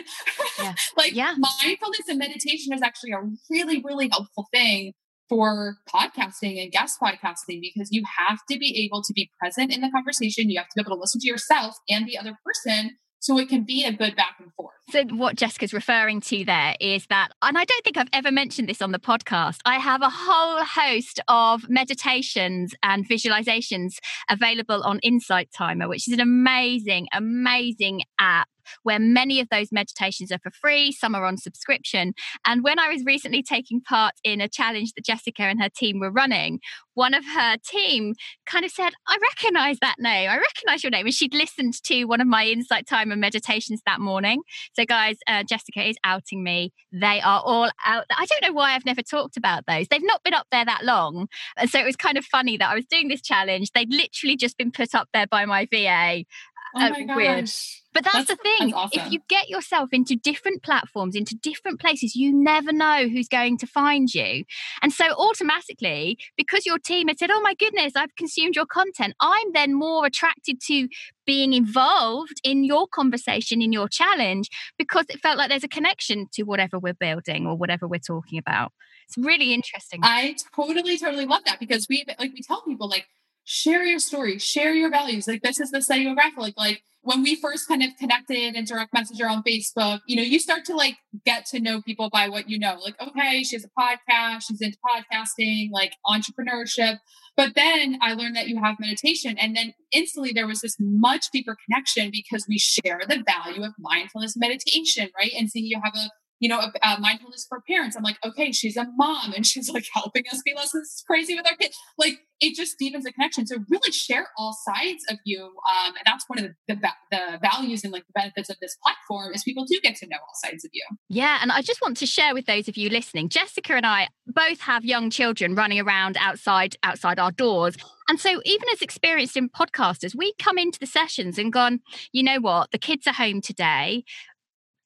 Yeah. 0.60 0.76
like 0.98 1.14
yeah. 1.14 1.36
mindfulness 1.38 2.08
and 2.08 2.20
meditation 2.20 2.74
is 2.74 2.82
actually 2.82 3.12
a 3.12 3.22
really, 3.50 3.82
really 3.84 4.10
helpful 4.10 4.48
thing 4.52 4.94
for 5.30 5.78
podcasting 5.90 6.62
and 6.62 6.72
guest 6.72 7.00
podcasting 7.02 7.62
because 7.62 7.90
you 7.92 8.04
have 8.20 8.40
to 8.52 8.58
be 8.58 8.86
able 8.86 9.02
to 9.02 9.14
be 9.14 9.30
present 9.40 9.74
in 9.74 9.82
the 9.82 9.90
conversation. 9.90 10.50
You 10.50 10.60
have 10.60 10.68
to 10.68 10.74
be 10.76 10.82
able 10.82 10.96
to 10.96 11.00
listen 11.00 11.22
to 11.22 11.28
yourself 11.28 11.76
and 11.90 12.06
the 12.06 12.18
other 12.18 12.38
person 12.46 12.98
so 13.24 13.40
it 13.40 13.48
can 13.48 13.64
be 13.64 13.86
a 13.86 13.92
good 13.92 14.18
back 14.18 14.36
and 14.40 14.54
forth. 14.54 14.74
So, 14.90 15.04
what 15.06 15.38
Jessica's 15.38 15.74
referring 15.74 16.20
to 16.22 16.44
there 16.44 16.76
is 16.82 17.08
that, 17.08 17.30
and 17.42 17.58
I 17.58 17.64
don't 17.64 17.84
think 17.84 17.96
I've 17.96 18.10
ever 18.12 18.32
mentioned 18.32 18.68
this 18.68 18.82
on 18.82 18.92
the 18.92 19.00
podcast, 19.00 19.60
I 19.66 19.80
have 19.80 20.02
a 20.02 20.10
whole 20.10 20.64
host 20.64 21.22
of 21.30 21.70
meditations 21.70 22.76
and 22.84 23.08
visualizations 23.08 23.94
available 24.30 24.84
on 24.84 25.00
Insight 25.00 25.50
Timer, 25.56 25.88
which 25.88 26.06
is 26.06 26.14
an 26.14 26.20
amazing, 26.20 27.08
amazing 27.14 28.02
app 28.20 28.50
where 28.84 29.00
many 29.00 29.40
of 29.40 29.50
those 29.50 29.72
meditations 29.72 30.32
are 30.32 30.40
for 30.40 30.52
free, 30.52 30.92
some 30.92 31.16
are 31.16 31.26
on 31.26 31.38
subscription. 31.38 32.14
And 32.46 32.64
when 32.64 32.80
I 32.80 32.90
was 32.90 33.04
recently 33.06 33.44
taking 33.44 33.82
part 33.82 34.14
in 34.24 34.42
a 34.42 34.50
challenge 34.50 34.94
that 34.94 35.06
Jessica 35.06 35.44
and 35.44 35.62
her 35.62 35.70
team 35.70 36.00
were 36.00 36.12
running, 36.12 36.60
one 36.96 37.14
of 37.14 37.26
her 37.26 37.58
team 37.66 38.14
kind 38.46 38.66
of 38.66 38.72
said, 38.72 38.94
I 39.08 39.18
recognize 39.22 39.80
that 39.82 39.96
name. 40.00 40.30
I 40.30 40.38
recognize 40.38 40.84
your 40.84 40.92
name. 40.92 41.06
And 41.06 41.14
she'd 41.14 41.34
listened 41.34 41.82
to 41.84 42.06
one 42.06 42.22
of 42.22 42.28
my 42.28 42.46
Insight 42.46 42.88
Timer 42.88 43.16
meditations 43.16 43.82
that 43.86 44.00
morning. 44.00 44.42
So, 44.74 44.86
guys, 44.86 45.18
uh, 45.28 45.44
Jessica 45.44 45.88
is 45.88 45.98
outing 46.04 46.44
me. 46.44 46.72
They 46.92 47.22
are 47.22 47.42
all 47.44 47.70
out. 47.86 48.06
I 48.12 48.26
don't 48.26 48.44
know 48.44 48.54
why 48.54 48.74
I've 48.74 48.86
never 48.86 49.02
talked 49.02 49.38
about 49.38 49.66
those. 49.66 49.88
They've 49.88 50.02
not 50.04 50.24
been 50.24 50.34
up 50.34 50.48
there 50.52 50.66
that 50.66 50.84
long. 50.84 51.28
And 51.58 51.70
so 51.70 51.80
it 51.80 51.86
was 51.86 51.96
kind 51.96 52.18
of 52.18 52.26
funny 52.26 52.58
that 52.58 52.70
I 52.70 52.76
was 52.76 52.86
doing 52.86 53.08
this 53.08 53.22
challenge. 53.22 53.72
They'd 53.72 53.92
literally 53.92 54.36
just 54.36 54.58
been 54.58 54.72
put 54.72 54.94
up 54.94 55.10
there 55.14 55.28
by 55.28 55.46
my 55.46 55.68
VA. 55.72 56.26
Oh 56.76 57.06
my. 57.06 57.16
Weird. 57.16 57.50
But 57.94 58.04
that's, 58.06 58.16
that's 58.16 58.30
the 58.30 58.36
thing. 58.38 58.74
Awesome. 58.74 59.00
If 59.00 59.12
you 59.12 59.20
get 59.30 59.50
yourself 59.50 59.90
into 59.92 60.16
different 60.16 60.64
platforms, 60.64 61.16
into 61.16 61.36
different 61.36 61.80
places, 61.80 62.16
you 62.16 62.34
never 62.34 62.74
know 62.74 63.08
who's 63.08 63.28
going 63.28 63.58
to 63.60 63.68
find 63.68 64.14
you. 64.14 64.46
And 64.82 64.92
so 64.92 65.06
automatically, 65.12 66.18
because 66.36 66.66
your 66.66 66.80
team 66.80 67.08
had 67.08 67.20
said, 67.20 67.30
Oh 67.32 67.42
my 67.42 67.54
goodness, 67.54 67.94
I've 67.96 68.16
consumed 68.16 68.56
your 68.56 68.66
content, 68.66 69.14
I'm 69.20 69.54
then 69.54 69.76
more 69.76 70.08
attracted 70.08 70.60
to 70.68 70.88
being 71.26 71.54
involved 71.54 72.42
in 72.44 72.64
your 72.64 72.88
conversation, 72.88 73.62
in 73.62 73.72
your 73.72 73.88
challenge, 73.88 74.50
because 74.78 75.06
it 75.10 75.22
felt 75.22 75.38
like 75.38 75.50
there's 75.50 75.64
a 75.64 75.70
connection 75.70 76.28
to 76.34 76.44
whatever 76.44 76.80
we're 76.80 76.94
building 76.94 77.46
or 77.46 77.56
whatever 77.56 77.88
we're 77.88 78.00
talking 78.00 78.40
about. 78.40 78.74
It's 79.08 79.18
really 79.18 79.54
interesting. 79.54 80.00
I 80.04 80.36
totally, 80.56 80.98
totally 80.98 81.26
love 81.26 81.44
that 81.46 81.60
because 81.60 81.88
we 81.88 82.06
like 82.20 82.34
we 82.34 82.42
tell 82.42 82.64
people 82.64 82.90
like 82.90 83.08
share 83.46 83.84
your 83.84 84.00
story, 84.00 84.40
share 84.40 84.74
your 84.74 84.90
values. 84.90 85.28
Like 85.28 85.42
this 85.42 85.60
is 85.60 85.72
the 85.72 85.80
psychographic. 85.80 86.38
Like, 86.38 86.54
like 86.58 86.84
when 87.02 87.22
we 87.22 87.36
first 87.36 87.68
kind 87.68 87.84
of 87.84 87.90
connected 88.00 88.56
and 88.56 88.66
direct 88.66 88.94
messenger 88.94 89.28
on 89.28 89.44
Facebook, 89.44 90.00
you 90.08 90.16
know, 90.16 90.22
you 90.22 90.40
start 90.40 90.64
to 90.66 90.76
like 90.76 90.96
get 91.26 91.46
to 91.48 91.60
know 91.60 91.82
people 91.82 92.10
by 92.10 92.30
what 92.30 92.50
you 92.50 92.58
know. 92.58 92.78
Like, 92.82 92.96
okay, 93.02 93.44
she 93.44 93.58
has 93.58 93.66
a 93.66 93.80
podcast, 93.80 94.44
she's 94.48 94.62
into 94.62 94.78
podcasting, 94.88 95.70
like 95.72 95.94
entrepreneurship. 96.08 97.00
But 97.36 97.56
then 97.56 97.98
I 98.02 98.14
learned 98.14 98.38
that 98.38 98.48
you 98.48 98.60
have 98.62 98.78
meditation. 98.80 99.38
And 99.38 99.56
then 99.56 99.74
instantly 99.92 100.32
there 100.34 100.48
was 100.48 100.62
this 100.62 100.78
much 100.80 101.26
deeper 101.34 101.58
connection 101.66 102.10
because 102.12 102.46
we 102.48 102.58
share 102.58 103.02
the 103.08 103.24
value 103.28 103.64
of 103.64 103.74
mindfulness 103.80 104.38
meditation, 104.38 105.10
right? 105.18 105.32
And 105.38 105.50
seeing 105.50 105.66
you 105.66 105.82
have 105.84 105.96
a 105.96 106.10
you 106.44 106.50
know, 106.50 106.60
uh, 106.60 106.98
mindfulness 107.00 107.46
for 107.48 107.62
parents. 107.62 107.96
I'm 107.96 108.04
like, 108.04 108.18
okay, 108.26 108.52
she's 108.52 108.76
a 108.76 108.86
mom 108.98 109.32
and 109.34 109.48
she's 109.48 109.70
like 109.70 109.86
helping 109.94 110.26
us 110.30 110.42
be 110.44 110.54
less 110.54 110.74
crazy 111.08 111.36
with 111.36 111.48
our 111.50 111.56
kids. 111.56 111.78
Like 111.98 112.20
it 112.42 112.54
just 112.54 112.78
deepens 112.78 113.06
the 113.06 113.14
connection. 113.14 113.48
So 113.48 113.56
really 113.70 113.94
share 113.94 114.28
all 114.38 114.54
sides 114.68 115.06
of 115.10 115.20
you. 115.24 115.42
Um, 115.42 115.94
and 115.96 116.04
that's 116.06 116.26
one 116.28 116.40
of 116.40 116.52
the, 116.68 116.76
the, 116.76 116.90
the 117.12 117.40
values 117.42 117.86
and 117.86 117.94
like 117.94 118.06
the 118.08 118.12
benefits 118.14 118.50
of 118.50 118.58
this 118.60 118.76
platform 118.84 119.34
is 119.34 119.42
people 119.44 119.64
do 119.64 119.80
get 119.82 119.96
to 119.96 120.08
know 120.08 120.18
all 120.18 120.34
sides 120.44 120.66
of 120.66 120.72
you. 120.74 120.84
Yeah. 121.08 121.40
And 121.42 121.50
I 121.50 121.62
just 121.62 121.82
want 121.82 121.96
to 121.98 122.06
share 122.06 122.34
with 122.34 122.46
those 122.46 122.68
of 122.68 122.76
you 122.76 122.90
listening, 122.90 123.30
Jessica 123.30 123.76
and 123.76 123.86
I 123.86 124.10
both 124.28 124.60
have 124.60 124.84
young 124.84 125.10
children 125.10 125.56
running 125.56 125.80
around 125.80 126.18
outside, 126.20 126.76
outside 126.84 127.20
our 127.20 127.32
doors. 127.32 127.78
And 128.10 128.20
so, 128.20 128.42
even 128.44 128.68
as 128.74 128.82
experienced 128.82 129.38
in 129.38 129.48
podcasters, 129.48 130.14
we 130.14 130.34
come 130.38 130.58
into 130.58 130.78
the 130.78 130.86
sessions 130.86 131.38
and 131.38 131.54
gone, 131.54 131.80
you 132.12 132.22
know 132.22 132.42
what, 132.42 132.72
the 132.72 132.78
kids 132.78 133.08
are 133.08 133.14
home 133.14 133.40
today 133.40 134.04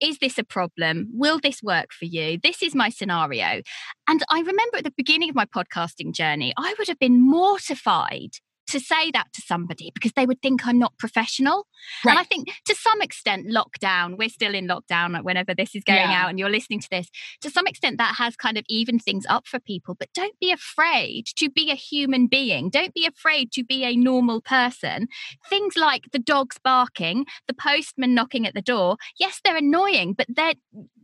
is 0.01 0.19
this 0.19 0.38
a 0.38 0.43
problem? 0.43 1.10
Will 1.13 1.39
this 1.39 1.62
work 1.63 1.91
for 1.91 2.05
you? 2.05 2.38
This 2.41 2.62
is 2.62 2.75
my 2.75 2.89
scenario. 2.89 3.62
And 4.07 4.23
I 4.29 4.39
remember 4.39 4.77
at 4.77 4.83
the 4.83 4.93
beginning 4.95 5.29
of 5.29 5.36
my 5.36 5.45
podcasting 5.45 6.13
journey, 6.13 6.53
I 6.57 6.75
would 6.77 6.88
have 6.88 6.99
been 6.99 7.21
mortified 7.21 8.31
to 8.67 8.80
say 8.80 9.12
that 9.12 9.27
to 9.34 9.41
somebody 9.41 9.91
because 9.93 10.12
they 10.13 10.25
would 10.25 10.41
think 10.41 10.65
I'm 10.65 10.80
not 10.80 10.97
professional. 10.97 11.67
Right. 12.06 12.12
And 12.12 12.19
I 12.19 12.23
think 12.23 12.49
to 12.65 12.75
some 12.75 13.01
extent, 13.01 13.47
lockdown, 13.47 14.17
we're 14.17 14.30
still 14.30 14.53
in 14.53 14.67
lockdown 14.67 15.23
whenever 15.23 15.53
this 15.53 15.75
is 15.75 15.84
going 15.84 15.99
yeah. 15.99 16.23
out 16.23 16.30
and 16.30 16.38
you're 16.38 16.49
listening 16.49 16.80
to 16.82 16.89
this, 16.89 17.10
to 17.41 17.49
some 17.49 17.67
extent, 17.67 17.97
that 17.97 18.15
has 18.17 18.36
kind 18.36 18.58
of 18.58 18.65
evened 18.67 19.03
things 19.03 19.25
up 19.30 19.47
for 19.47 19.60
people. 19.60 19.95
But 19.95 20.10
don't 20.13 20.38
be 20.39 20.51
afraid 20.51 21.27
to 21.38 21.49
be 21.49 21.71
a 21.71 21.75
human 21.75 22.27
being. 22.27 22.69
Don't 22.69 22.93
be 22.93 23.06
afraid 23.06 23.51
to 23.53 23.63
be 23.63 23.84
a 23.84 23.95
normal 23.95 24.41
person. 24.41 25.08
Things 25.49 25.75
like 25.77 26.12
the 26.12 26.19
dogs 26.19 26.58
barking, 26.63 27.25
the 27.47 27.53
postman 27.53 28.13
knocking 28.13 28.45
at 28.45 28.53
the 28.53 28.62
door, 28.62 28.97
yes, 29.19 29.39
they're 29.43 29.58
annoying, 29.58 30.13
but 30.13 30.27
they're 30.30 30.56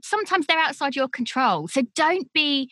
sometimes 0.03 0.45
they're 0.47 0.59
outside 0.59 0.95
your 0.95 1.07
control. 1.07 1.67
So 1.67 1.83
don't 1.95 2.31
be 2.33 2.69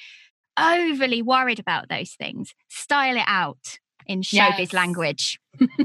overly 0.60 1.22
worried 1.22 1.60
about 1.60 1.90
those 1.90 2.12
things. 2.12 2.54
Style 2.70 3.16
it 3.16 3.24
out 3.26 3.80
in 4.08 4.22
showbiz 4.22 4.58
yes. 4.60 4.74
language. 4.74 5.40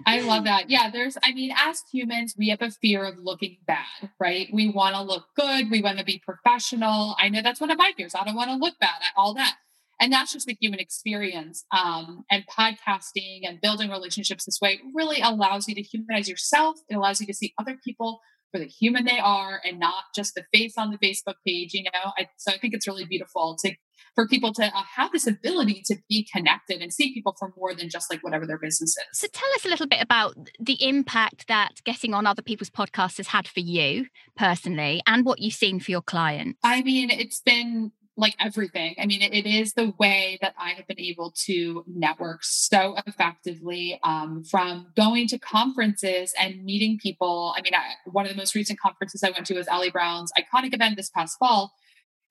I 0.06 0.20
love 0.20 0.44
that. 0.44 0.70
Yeah, 0.70 0.90
there's, 0.90 1.16
I 1.22 1.32
mean, 1.32 1.52
as 1.56 1.82
humans, 1.92 2.34
we 2.38 2.48
have 2.48 2.62
a 2.62 2.70
fear 2.70 3.04
of 3.04 3.18
looking 3.18 3.58
bad, 3.66 4.10
right? 4.20 4.48
We 4.52 4.68
want 4.68 4.94
to 4.94 5.02
look 5.02 5.26
good. 5.36 5.70
We 5.70 5.82
want 5.82 5.98
to 5.98 6.04
be 6.04 6.22
professional. 6.24 7.16
I 7.18 7.28
know 7.28 7.42
that's 7.42 7.60
one 7.60 7.70
of 7.70 7.78
my 7.78 7.92
fears. 7.96 8.14
I 8.14 8.24
don't 8.24 8.36
want 8.36 8.50
to 8.50 8.56
look 8.56 8.74
bad, 8.80 9.00
at 9.02 9.12
all 9.16 9.34
that. 9.34 9.56
And 9.98 10.12
that's 10.12 10.32
just 10.32 10.46
the 10.46 10.56
human 10.60 10.78
experience. 10.78 11.64
Um, 11.76 12.24
and 12.30 12.44
podcasting 12.46 13.40
and 13.44 13.60
building 13.60 13.90
relationships 13.90 14.44
this 14.44 14.60
way 14.60 14.80
really 14.94 15.20
allows 15.20 15.68
you 15.68 15.74
to 15.74 15.82
humanize 15.82 16.28
yourself. 16.28 16.76
It 16.88 16.96
allows 16.96 17.20
you 17.20 17.26
to 17.26 17.34
see 17.34 17.54
other 17.58 17.78
people 17.82 18.20
for 18.56 18.64
the 18.64 18.70
human 18.70 19.04
they 19.04 19.18
are 19.18 19.60
and 19.64 19.78
not 19.78 20.04
just 20.14 20.34
the 20.34 20.44
face 20.54 20.74
on 20.78 20.90
the 20.90 20.98
Facebook 20.98 21.34
page, 21.46 21.74
you 21.74 21.82
know? 21.84 22.12
I, 22.18 22.28
so 22.38 22.52
I 22.52 22.58
think 22.58 22.74
it's 22.74 22.86
really 22.86 23.04
beautiful 23.04 23.56
to 23.62 23.72
for 24.14 24.26
people 24.26 24.52
to 24.54 24.64
uh, 24.64 24.82
have 24.96 25.12
this 25.12 25.26
ability 25.26 25.82
to 25.84 25.96
be 26.08 26.26
connected 26.34 26.80
and 26.80 26.90
see 26.90 27.12
people 27.12 27.36
for 27.38 27.52
more 27.56 27.74
than 27.74 27.90
just 27.90 28.10
like 28.10 28.24
whatever 28.24 28.46
their 28.46 28.58
business 28.58 28.96
is. 28.96 29.18
So 29.18 29.26
tell 29.30 29.48
us 29.54 29.66
a 29.66 29.68
little 29.68 29.86
bit 29.86 30.02
about 30.02 30.36
the 30.58 30.82
impact 30.82 31.48
that 31.48 31.82
getting 31.84 32.14
on 32.14 32.26
other 32.26 32.40
people's 32.40 32.70
podcasts 32.70 33.18
has 33.18 33.28
had 33.28 33.46
for 33.46 33.60
you 33.60 34.06
personally 34.34 35.02
and 35.06 35.26
what 35.26 35.40
you've 35.40 35.54
seen 35.54 35.80
for 35.80 35.90
your 35.90 36.00
clients. 36.00 36.58
I 36.64 36.82
mean, 36.82 37.10
it's 37.10 37.40
been 37.40 37.92
like 38.16 38.34
everything. 38.40 38.94
I 38.98 39.06
mean, 39.06 39.20
it, 39.20 39.34
it 39.34 39.46
is 39.46 39.74
the 39.74 39.92
way 39.98 40.38
that 40.40 40.54
I 40.58 40.70
have 40.70 40.86
been 40.86 41.00
able 41.00 41.32
to 41.44 41.84
network 41.86 42.44
so 42.44 42.96
effectively 43.06 44.00
um, 44.02 44.42
from 44.44 44.88
going 44.96 45.28
to 45.28 45.38
conferences 45.38 46.32
and 46.38 46.64
meeting 46.64 46.98
people. 47.00 47.54
I 47.56 47.62
mean, 47.62 47.74
I, 47.74 48.10
one 48.10 48.24
of 48.24 48.30
the 48.30 48.36
most 48.36 48.54
recent 48.54 48.80
conferences 48.80 49.22
I 49.22 49.30
went 49.30 49.46
to 49.46 49.54
was 49.54 49.68
Ali 49.68 49.90
Brown's 49.90 50.32
iconic 50.38 50.74
event 50.74 50.96
this 50.96 51.10
past 51.10 51.38
fall. 51.38 51.72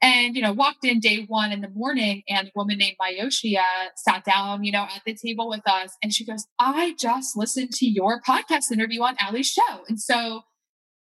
And, 0.02 0.36
you 0.36 0.42
know, 0.42 0.54
walked 0.54 0.84
in 0.84 1.00
day 1.00 1.26
one 1.28 1.52
in 1.52 1.62
the 1.62 1.70
morning 1.70 2.24
and 2.28 2.48
a 2.50 2.52
woman 2.54 2.78
named 2.78 2.98
Mayoshia 3.02 3.64
sat 3.96 4.26
down, 4.26 4.64
you 4.64 4.72
know, 4.72 4.84
at 4.84 5.02
the 5.06 5.16
table 5.16 5.48
with 5.50 5.68
us. 5.68 5.96
And 6.04 6.14
she 6.14 6.26
goes, 6.26 6.46
I 6.60 6.96
just 7.00 7.38
listened 7.38 7.72
to 7.76 7.86
your 7.88 8.22
podcast 8.22 8.72
interview 8.72 9.02
on 9.02 9.16
Ali's 9.26 9.48
show. 9.48 9.84
And 9.88 10.00
so 10.00 10.42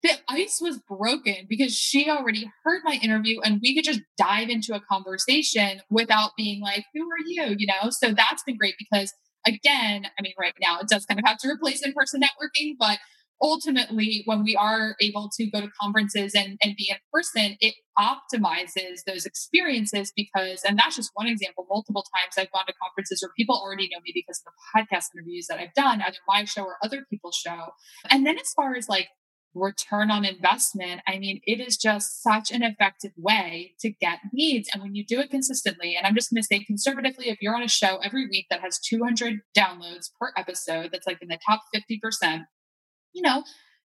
the 0.03 0.13
ice 0.27 0.59
was 0.61 0.79
broken 0.79 1.45
because 1.47 1.75
she 1.75 2.09
already 2.09 2.51
heard 2.63 2.81
my 2.83 2.99
interview 3.01 3.39
and 3.41 3.59
we 3.61 3.75
could 3.75 3.83
just 3.83 4.01
dive 4.17 4.49
into 4.49 4.73
a 4.73 4.81
conversation 4.81 5.81
without 5.89 6.31
being 6.35 6.61
like, 6.61 6.85
who 6.93 7.01
are 7.03 7.25
you? 7.25 7.55
You 7.57 7.67
know, 7.67 7.89
so 7.91 8.13
that's 8.13 8.43
been 8.43 8.57
great 8.57 8.75
because 8.79 9.13
again, 9.45 10.05
I 10.17 10.21
mean, 10.21 10.33
right 10.39 10.53
now 10.61 10.79
it 10.79 10.87
does 10.87 11.05
kind 11.05 11.19
of 11.19 11.25
have 11.25 11.37
to 11.39 11.49
replace 11.49 11.85
in 11.85 11.93
person 11.93 12.21
networking, 12.21 12.73
but 12.79 12.97
ultimately 13.41 14.21
when 14.25 14.43
we 14.43 14.55
are 14.55 14.95
able 15.01 15.29
to 15.35 15.49
go 15.49 15.61
to 15.61 15.67
conferences 15.81 16.33
and, 16.35 16.57
and 16.63 16.75
be 16.77 16.87
in 16.89 16.97
person, 17.11 17.57
it 17.59 17.73
optimizes 17.97 19.03
those 19.07 19.25
experiences 19.25 20.13
because, 20.15 20.63
and 20.63 20.77
that's 20.77 20.95
just 20.95 21.11
one 21.15 21.27
example, 21.27 21.65
multiple 21.69 22.03
times 22.03 22.35
I've 22.37 22.51
gone 22.51 22.65
to 22.67 22.73
conferences 22.81 23.21
where 23.21 23.31
people 23.35 23.55
already 23.55 23.89
know 23.91 23.99
me 24.03 24.11
because 24.13 24.41
of 24.45 24.51
the 24.53 24.79
podcast 24.79 25.09
interviews 25.15 25.47
that 25.47 25.59
I've 25.59 25.73
done, 25.73 26.01
either 26.01 26.17
my 26.27 26.43
show 26.43 26.63
or 26.63 26.77
other 26.83 27.05
people's 27.09 27.35
show. 27.35 27.69
And 28.09 28.25
then 28.25 28.37
as 28.37 28.53
far 28.53 28.75
as 28.75 28.87
like 28.87 29.07
return 29.53 30.11
on 30.11 30.25
investment, 30.25 31.01
I 31.07 31.19
mean, 31.19 31.41
it 31.45 31.59
is 31.59 31.77
just 31.77 32.21
such 32.23 32.51
an 32.51 32.63
effective 32.63 33.11
way 33.17 33.73
to 33.79 33.89
get 33.89 34.19
leads. 34.33 34.69
And 34.73 34.81
when 34.81 34.95
you 34.95 35.05
do 35.05 35.19
it 35.19 35.29
consistently, 35.29 35.95
and 35.95 36.05
I'm 36.05 36.15
just 36.15 36.31
going 36.31 36.41
to 36.41 36.47
say 36.47 36.63
conservatively, 36.63 37.29
if 37.29 37.41
you're 37.41 37.55
on 37.55 37.63
a 37.63 37.67
show 37.67 37.97
every 37.97 38.27
week 38.27 38.47
that 38.49 38.61
has 38.61 38.79
200 38.79 39.41
downloads 39.57 40.09
per 40.19 40.31
episode, 40.37 40.89
that's 40.91 41.07
like 41.07 41.21
in 41.21 41.27
the 41.27 41.39
top 41.45 41.63
50%, 41.75 42.45
you 43.13 43.21
know, 43.21 43.43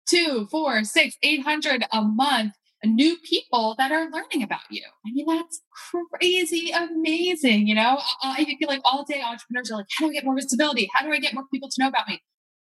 two, 0.08 0.48
four, 0.52 0.84
six, 0.84 1.16
800 1.24 1.86
a 1.92 2.02
month, 2.02 2.54
new 2.84 3.18
people 3.24 3.76
that 3.78 3.92
are 3.92 4.10
learning 4.12 4.44
about 4.44 4.62
you. 4.70 4.84
I 5.06 5.12
mean, 5.12 5.26
that's 5.26 5.62
crazy 6.12 6.72
amazing. 6.72 7.68
You 7.68 7.76
know, 7.76 8.00
I 8.22 8.46
feel 8.46 8.68
like 8.68 8.82
all 8.84 9.04
day 9.04 9.22
entrepreneurs 9.22 9.72
are 9.72 9.78
like, 9.78 9.88
how 9.98 10.06
do 10.06 10.12
I 10.12 10.14
get 10.14 10.26
more 10.26 10.36
visibility? 10.36 10.90
How 10.94 11.04
do 11.04 11.12
I 11.12 11.20
get 11.20 11.34
more 11.34 11.46
people 11.52 11.70
to 11.70 11.76
know 11.82 11.88
about 11.88 12.08
me? 12.08 12.22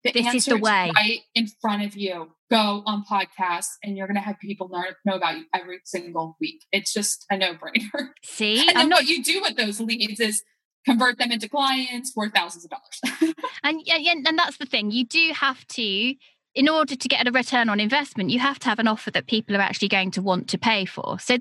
The 0.03 0.11
this 0.13 0.33
is 0.33 0.45
the 0.45 0.57
way. 0.57 0.91
right 0.95 1.19
in 1.35 1.47
front 1.61 1.83
of 1.83 1.95
you. 1.95 2.31
Go 2.49 2.83
on 2.85 3.05
podcasts 3.09 3.75
and 3.83 3.95
you're 3.95 4.07
going 4.07 4.15
to 4.15 4.21
have 4.21 4.39
people 4.39 4.69
know 5.05 5.13
about 5.15 5.37
you 5.37 5.45
every 5.53 5.79
single 5.85 6.37
week. 6.41 6.65
It's 6.71 6.91
just 6.91 7.25
a 7.29 7.37
no 7.37 7.53
brainer. 7.53 8.09
See, 8.23 8.67
and 8.67 8.75
then 8.75 8.89
not... 8.89 8.97
what 8.97 9.07
you 9.07 9.23
do 9.23 9.41
with 9.41 9.55
those 9.55 9.79
leads 9.79 10.19
is 10.19 10.43
convert 10.85 11.17
them 11.17 11.31
into 11.31 11.47
clients 11.47 12.11
for 12.11 12.29
thousands 12.29 12.65
of 12.65 12.71
dollars. 12.71 13.35
and 13.63 13.81
yeah, 13.85 13.97
yeah, 13.97 14.15
and 14.25 14.37
that's 14.37 14.57
the 14.57 14.65
thing. 14.65 14.91
You 14.91 15.05
do 15.05 15.31
have 15.33 15.65
to 15.67 16.15
in 16.53 16.67
order 16.67 16.95
to 16.95 17.07
get 17.07 17.27
a 17.27 17.31
return 17.31 17.69
on 17.69 17.79
investment, 17.79 18.29
you 18.29 18.39
have 18.39 18.59
to 18.59 18.67
have 18.67 18.79
an 18.79 18.87
offer 18.87 19.11
that 19.11 19.27
people 19.27 19.55
are 19.55 19.61
actually 19.61 19.87
going 19.87 20.11
to 20.11 20.21
want 20.21 20.49
to 20.49 20.57
pay 20.57 20.85
for. 20.85 21.17
So 21.19 21.37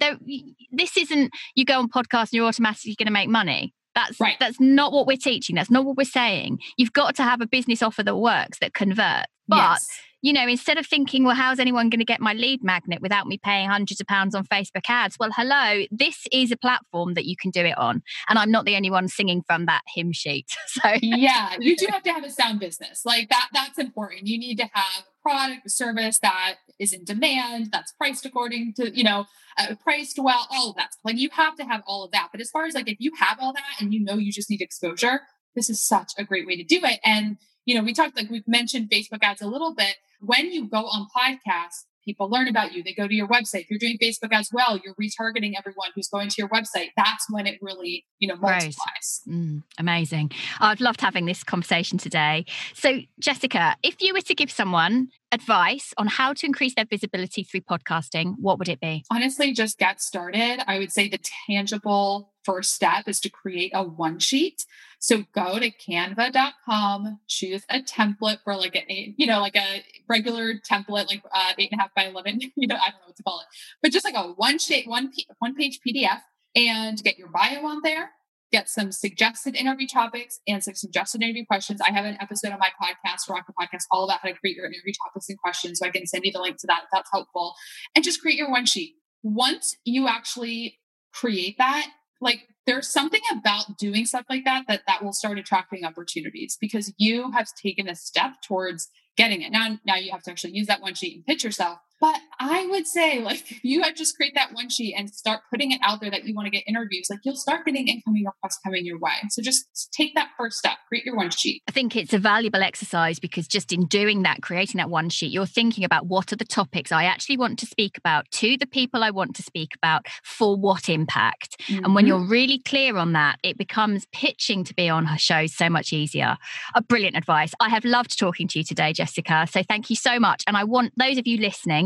this 0.71 0.97
isn't 0.97 1.33
you 1.55 1.65
go 1.65 1.79
on 1.79 1.89
podcast 1.89 2.25
and 2.25 2.35
you're 2.35 2.47
automatically 2.47 2.95
going 2.95 3.07
to 3.07 3.13
make 3.13 3.29
money. 3.29 3.75
That's 3.95 4.21
right. 4.21 4.37
That's 4.39 4.61
not 4.61 4.93
what 4.93 5.07
we're 5.07 5.17
teaching. 5.17 5.57
That's 5.57 5.71
not 5.71 5.85
what 5.85 5.97
we're 5.97 6.05
saying. 6.05 6.59
You've 6.77 6.93
got 6.93 7.17
to 7.17 7.23
have 7.23 7.41
a 7.41 7.47
business 7.47 7.83
offer 7.83 8.03
that 8.03 8.17
works, 8.17 8.59
that 8.61 8.75
converts. 8.75 9.27
But 9.49 9.57
yes 9.57 9.87
you 10.23 10.33
know, 10.33 10.47
instead 10.47 10.79
of 10.79 10.87
thinking, 10.87 11.25
well, 11.25 11.35
how's 11.35 11.59
anyone 11.59 11.89
going 11.89 12.01
to 12.01 12.05
get 12.05 12.21
my 12.21 12.35
lead 12.35 12.63
magnet 12.63 13.01
without 13.01 13.27
me 13.27 13.39
paying 13.43 13.69
hundreds 13.69 14.01
of 14.01 14.07
pounds 14.07 14.35
on 14.35 14.45
Facebook 14.45 14.83
ads? 14.89 15.17
Well, 15.19 15.31
hello, 15.35 15.85
this 15.91 16.27
is 16.33 16.53
a 16.53 16.57
platform 16.57 17.15
that 17.15 17.25
you 17.25 17.37
can 17.41 17.51
do 17.51 17.65
it 17.65 17.77
on. 17.79 18.03
And 18.29 18.39
I'm 18.39 18.51
not 18.51 18.65
the 18.65 18.77
only 18.77 18.91
one 18.91 19.09
singing 19.09 19.43
from 19.47 19.67
that 19.67 19.83
hymn 19.95 20.13
sheet. 20.13 20.47
So 20.71 20.93
yeah, 21.03 21.57
you 21.59 21.75
do 21.75 21.87
have 21.91 22.03
to 22.05 22.13
have 22.13 22.23
a 22.23 22.31
sound 22.31 22.61
business. 22.61 23.05
Like 23.05 23.29
that, 23.29 23.49
that's 23.53 23.77
important. 23.77 24.29
You 24.29 24.39
need 24.39 24.57
to 24.57 24.69
have 24.73 25.05
product, 25.23 25.71
service 25.71 26.19
that 26.21 26.57
is 26.79 26.93
in 26.93 27.05
demand, 27.05 27.69
that's 27.73 27.93
priced 27.93 28.25
according 28.25 28.75
to, 28.75 28.97
you 28.97 29.05
know, 29.05 29.27
uh, 29.59 29.75
priced 29.83 30.19
well, 30.19 30.47
all 30.51 30.71
of 30.71 30.77
that. 30.77 30.91
Like 31.05 31.17
you 31.17 31.29
have 31.33 31.57
to 31.57 31.65
have 31.65 31.83
all 31.87 32.05
of 32.05 32.13
that. 32.13 32.29
But 32.33 32.41
as 32.41 32.51
far 32.51 32.65
as 32.65 32.75
like 32.75 32.89
if 32.89 32.99
you 33.01 33.13
have 33.19 33.39
all 33.41 33.53
that 33.53 33.81
and 33.81 33.93
you 33.93 34.03
know 34.03 34.15
you 34.15 34.33
just 34.33 34.51
need 34.51 34.61
exposure, 34.61 35.21
this 35.55 35.69
is 35.69 35.83
such 35.83 36.13
a 36.19 36.25
great 36.25 36.47
way 36.47 36.57
to 36.57 36.65
do 36.65 36.81
it. 36.85 37.01
And 37.05 37.37
you 37.67 37.75
know, 37.75 37.83
we 37.83 37.93
talked 37.93 38.17
like 38.17 38.31
we've 38.31 38.49
mentioned 38.49 38.91
Facebook 38.91 39.23
ads 39.23 39.43
a 39.43 39.47
little 39.47 39.75
bit 39.75 39.97
when 40.21 40.53
you 40.53 40.69
go 40.69 40.87
on 40.87 41.07
podcasts, 41.17 41.85
people 42.11 42.29
learn 42.29 42.49
about 42.49 42.73
you. 42.73 42.83
They 42.83 42.93
go 42.93 43.07
to 43.07 43.15
your 43.15 43.29
website. 43.29 43.63
If 43.63 43.71
you're 43.71 43.79
doing 43.79 43.99
Facebook 44.03 44.33
as 44.33 44.49
well, 44.53 44.81
you're 44.83 44.95
retargeting 44.95 45.53
everyone 45.57 45.91
who's 45.95 46.09
going 46.09 46.29
to 46.29 46.35
your 46.39 46.49
website. 46.49 46.89
That's 46.97 47.27
when 47.31 47.47
it 47.47 47.59
really, 47.63 48.05
you 48.19 48.29
know, 48.29 48.37
multiplies. 48.37 49.21
Right. 49.27 49.35
Mm, 49.35 49.63
amazing. 49.79 50.33
I've 50.61 50.81
loved 50.81 51.01
having 51.01 51.27
this 51.27 51.45
conversation 51.45 51.99
today. 51.99 52.45
So, 52.75 53.01
Jessica, 53.21 53.77
if 53.83 54.03
you 54.03 54.13
were 54.13 54.23
to 54.23 54.35
give 54.35 54.51
someone 54.51 55.09
advice 55.33 55.95
on 55.97 56.07
how 56.07 56.33
to 56.33 56.47
increase 56.47 56.75
their 56.75 56.85
visibility 56.85 57.43
through 57.45 57.63
podcasting, 57.63 58.35
what 58.39 58.59
would 58.59 58.69
it 58.69 58.81
be? 58.81 59.05
Honestly, 59.11 59.53
just 59.53 59.79
get 59.79 60.01
started. 60.01 60.63
I 60.67 60.79
would 60.79 60.93
say 60.93 61.09
the 61.09 61.21
tangible 61.47 62.33
first 62.45 62.75
step 62.75 63.07
is 63.07 63.21
to 63.21 63.31
create 63.31 63.73
a 63.75 63.83
one 63.83 64.19
sheet. 64.19 64.65
So 64.99 65.25
go 65.35 65.59
to 65.59 65.71
canva.com, 65.71 67.21
choose 67.27 67.63
a 67.71 67.81
template 67.81 68.39
for 68.45 68.57
like 68.57 68.77
a, 68.77 69.15
you 69.17 69.27
know, 69.27 69.41
like 69.41 69.57
a 69.57 69.83
regular 70.09 70.55
template, 70.55 71.09
like 71.09 71.23
uh, 71.33 71.53
eight 71.59 71.71
and 71.73 71.81
a 71.81 71.83
half 71.83 71.95
by 71.95 72.05
11, 72.05 72.41
you 72.57 72.67
know, 72.67 72.77
I 72.77 72.91
don't 72.91 73.01
know 73.01 73.07
what 73.07 73.17
to 73.17 73.23
call 73.23 73.41
it, 73.41 73.47
but 73.83 73.93
just 73.93 74.05
like 74.05 74.15
a 74.17 74.33
one 74.33 74.59
sheet, 74.59 74.89
one, 74.89 75.13
one 75.39 75.55
page 75.55 75.81
PDF 75.87 76.21
and 76.55 77.03
get 77.03 77.19
your 77.19 77.29
bio 77.29 77.65
on 77.65 77.81
there 77.83 78.11
get 78.53 78.69
some 78.69 78.93
suggested 78.93 79.55
interview 79.55 79.87
topics 79.87 80.41
and 80.47 80.63
some 80.63 80.75
suggested 80.75 81.23
interview 81.23 81.45
questions. 81.47 81.81
I 81.81 81.93
have 81.93 82.05
an 82.05 82.17
episode 82.21 82.53
on 82.53 82.59
my 82.59 82.71
podcast, 82.83 83.29
Rock 83.29 83.47
the 83.47 83.53
Podcast, 83.53 83.85
all 83.91 84.05
about 84.05 84.21
how 84.23 84.29
to 84.29 84.35
create 84.35 84.57
your 84.57 84.67
interview 84.67 84.93
topics 85.05 85.29
and 85.29 85.39
questions. 85.39 85.79
So 85.79 85.87
I 85.87 85.91
can 85.91 86.07
send 86.07 86.25
you 86.25 86.33
the 86.33 86.41
link 86.41 86.57
to 86.59 86.67
that 86.67 86.83
if 86.85 86.89
that's 86.93 87.11
helpful. 87.13 87.55
And 87.95 88.05
just 88.05 88.21
create 88.21 88.37
your 88.37 88.51
one 88.51 88.67
sheet. 88.67 88.95
Once 89.23 89.77
you 89.85 90.09
actually 90.09 90.79
create 91.13 91.57
that, 91.59 91.89
like 92.21 92.41
there's 92.67 92.89
something 92.89 93.21
about 93.33 93.79
doing 93.79 94.05
stuff 94.05 94.25
like 94.29 94.45
that 94.45 94.65
that 94.69 94.83
that 94.87 95.03
will 95.03 95.13
start 95.13 95.39
attracting 95.39 95.85
opportunities 95.85 96.57
because 96.61 96.93
you 96.99 97.31
have 97.33 97.49
taken 97.61 97.89
a 97.89 97.95
step 97.95 98.33
towards 98.47 98.89
getting 99.17 99.43
it. 99.43 99.53
Now, 99.53 99.79
now 99.85 99.97
you 99.97 100.11
have 100.13 100.23
to 100.25 100.31
actually 100.31 100.53
use 100.53 100.67
that 100.67 100.81
one 100.81 100.95
sheet 100.95 101.17
and 101.17 101.27
pitch 101.27 101.45
yourself. 101.45 101.79
But 102.01 102.17
I 102.39 102.67
would 102.67 102.87
say, 102.87 103.23
like, 103.23 103.51
if 103.51 103.63
you 103.63 103.85
just 103.95 104.17
create 104.17 104.33
that 104.35 104.55
one 104.55 104.71
sheet 104.71 104.95
and 104.97 105.11
start 105.11 105.41
putting 105.51 105.73
it 105.73 105.81
out 105.83 106.01
there 106.01 106.11
that 106.11 106.25
you 106.25 106.35
want 106.35 106.47
to 106.47 106.51
get 106.51 106.65
interviews, 106.67 107.09
like, 107.11 107.21
you'll 107.25 107.37
start 107.37 107.67
getting 107.67 107.89
incoming 107.89 108.25
requests 108.25 108.59
coming 108.65 108.87
your 108.87 108.99
way. 108.99 109.13
So 109.29 109.43
just 109.43 109.91
take 109.93 110.15
that 110.15 110.31
first 110.39 110.57
step, 110.57 110.79
create 110.89 111.05
your 111.05 111.17
one 111.17 111.31
sheet. 111.31 111.63
I 111.69 111.73
think 111.73 111.97
it's 111.97 112.15
a 112.15 112.19
valuable 112.19 112.63
exercise 112.63 113.19
because 113.19 113.47
just 113.47 113.73
in 113.73 113.87
doing 113.87 114.23
that, 114.23 114.41
creating 114.41 114.79
that 114.79 114.89
one 114.89 115.11
sheet, 115.11 115.31
you're 115.31 115.45
thinking 115.45 115.85
about 115.85 116.07
what 116.07 116.33
are 116.33 116.37
the 116.37 116.45
topics 116.45 116.91
I 116.91 117.05
actually 117.05 117.37
want 117.37 117.59
to 117.59 117.67
speak 117.67 117.99
about 117.99 118.31
to 118.33 118.57
the 118.57 118.67
people 118.67 119.05
I 119.05 119.11
want 119.11 119.37
to 119.37 119.43
speak 119.43 119.73
about 119.77 120.07
for 120.23 120.57
what 120.57 120.89
impact. 120.89 121.61
Mm-hmm. 121.63 121.85
And 121.85 121.95
when 121.95 122.05
mm-hmm. 122.05 122.09
you're 122.09 122.29
really 122.29 122.61
clear 122.61 122.97
on 122.97 123.13
that, 123.13 123.39
it 123.43 123.59
becomes 123.59 124.07
pitching 124.13 124.65
to 124.65 124.75
be 124.75 124.89
on 124.89 125.05
her 125.05 125.19
show 125.19 125.47
so 125.47 125.69
much 125.69 125.93
easier. 125.93 126.39
A 126.75 126.83
brilliant 126.83 127.17
advice. 127.17 127.53
I 127.61 127.69
have 127.69 127.85
loved 127.85 128.19
talking 128.19 128.49
to 128.49 128.59
you 128.59 128.65
today, 128.65 128.95
Jessica. 128.95 129.47
So 129.51 129.63
thank 129.63 129.91
you 129.91 129.97
so 129.97 130.19
much. 130.19 130.43
And 130.47 130.57
I 130.57 130.65
want 130.65 130.93
those 130.97 131.19
of 131.19 131.27
you 131.27 131.39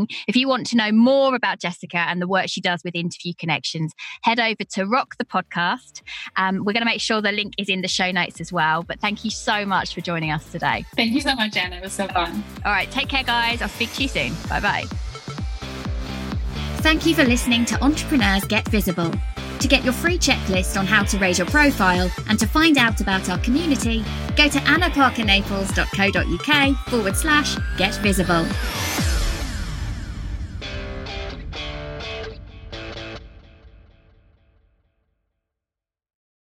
listening, 0.05 0.23
if 0.27 0.35
you 0.35 0.47
want 0.47 0.67
to 0.67 0.77
know 0.77 0.91
more 0.91 1.35
about 1.35 1.59
Jessica 1.59 1.97
and 1.97 2.21
the 2.21 2.27
work 2.27 2.47
she 2.47 2.61
does 2.61 2.83
with 2.83 2.95
Interview 2.95 3.33
Connections, 3.37 3.93
head 4.21 4.39
over 4.39 4.63
to 4.71 4.85
Rock 4.85 5.17
the 5.17 5.25
Podcast. 5.25 6.01
Um, 6.37 6.59
we're 6.59 6.73
going 6.73 6.81
to 6.81 6.85
make 6.85 7.01
sure 7.01 7.21
the 7.21 7.31
link 7.31 7.53
is 7.57 7.69
in 7.69 7.81
the 7.81 7.87
show 7.87 8.11
notes 8.11 8.41
as 8.41 8.51
well. 8.51 8.83
But 8.83 8.99
thank 8.99 9.25
you 9.25 9.31
so 9.31 9.65
much 9.65 9.93
for 9.93 10.01
joining 10.01 10.31
us 10.31 10.51
today. 10.51 10.85
Thank 10.95 11.13
you 11.13 11.21
so 11.21 11.35
much, 11.35 11.55
Anna. 11.57 11.77
It 11.77 11.83
was 11.83 11.93
so 11.93 12.07
fun. 12.07 12.43
All 12.65 12.71
right. 12.71 12.89
Take 12.91 13.09
care, 13.09 13.23
guys. 13.23 13.61
I'll 13.61 13.69
speak 13.69 13.93
to 13.93 14.03
you 14.03 14.09
soon. 14.09 14.33
Bye 14.49 14.59
bye. 14.59 14.83
Thank 16.81 17.05
you 17.05 17.15
for 17.15 17.23
listening 17.23 17.65
to 17.65 17.81
Entrepreneurs 17.83 18.45
Get 18.45 18.67
Visible. 18.67 19.11
To 19.59 19.67
get 19.67 19.83
your 19.83 19.93
free 19.93 20.19
checklist 20.19 20.77
on 20.77 20.85
how 20.85 21.03
to 21.03 21.17
raise 21.17 21.39
your 21.39 21.47
profile 21.47 22.11
and 22.29 22.37
to 22.39 22.45
find 22.45 22.77
out 22.77 23.01
about 23.01 23.27
our 23.29 23.39
community, 23.39 24.03
go 24.35 24.47
to 24.49 24.59
annaparkernaples.co.uk 24.59 26.77
forward 26.89 27.15
slash 27.15 27.57
get 27.77 27.95
visible. 27.95 28.45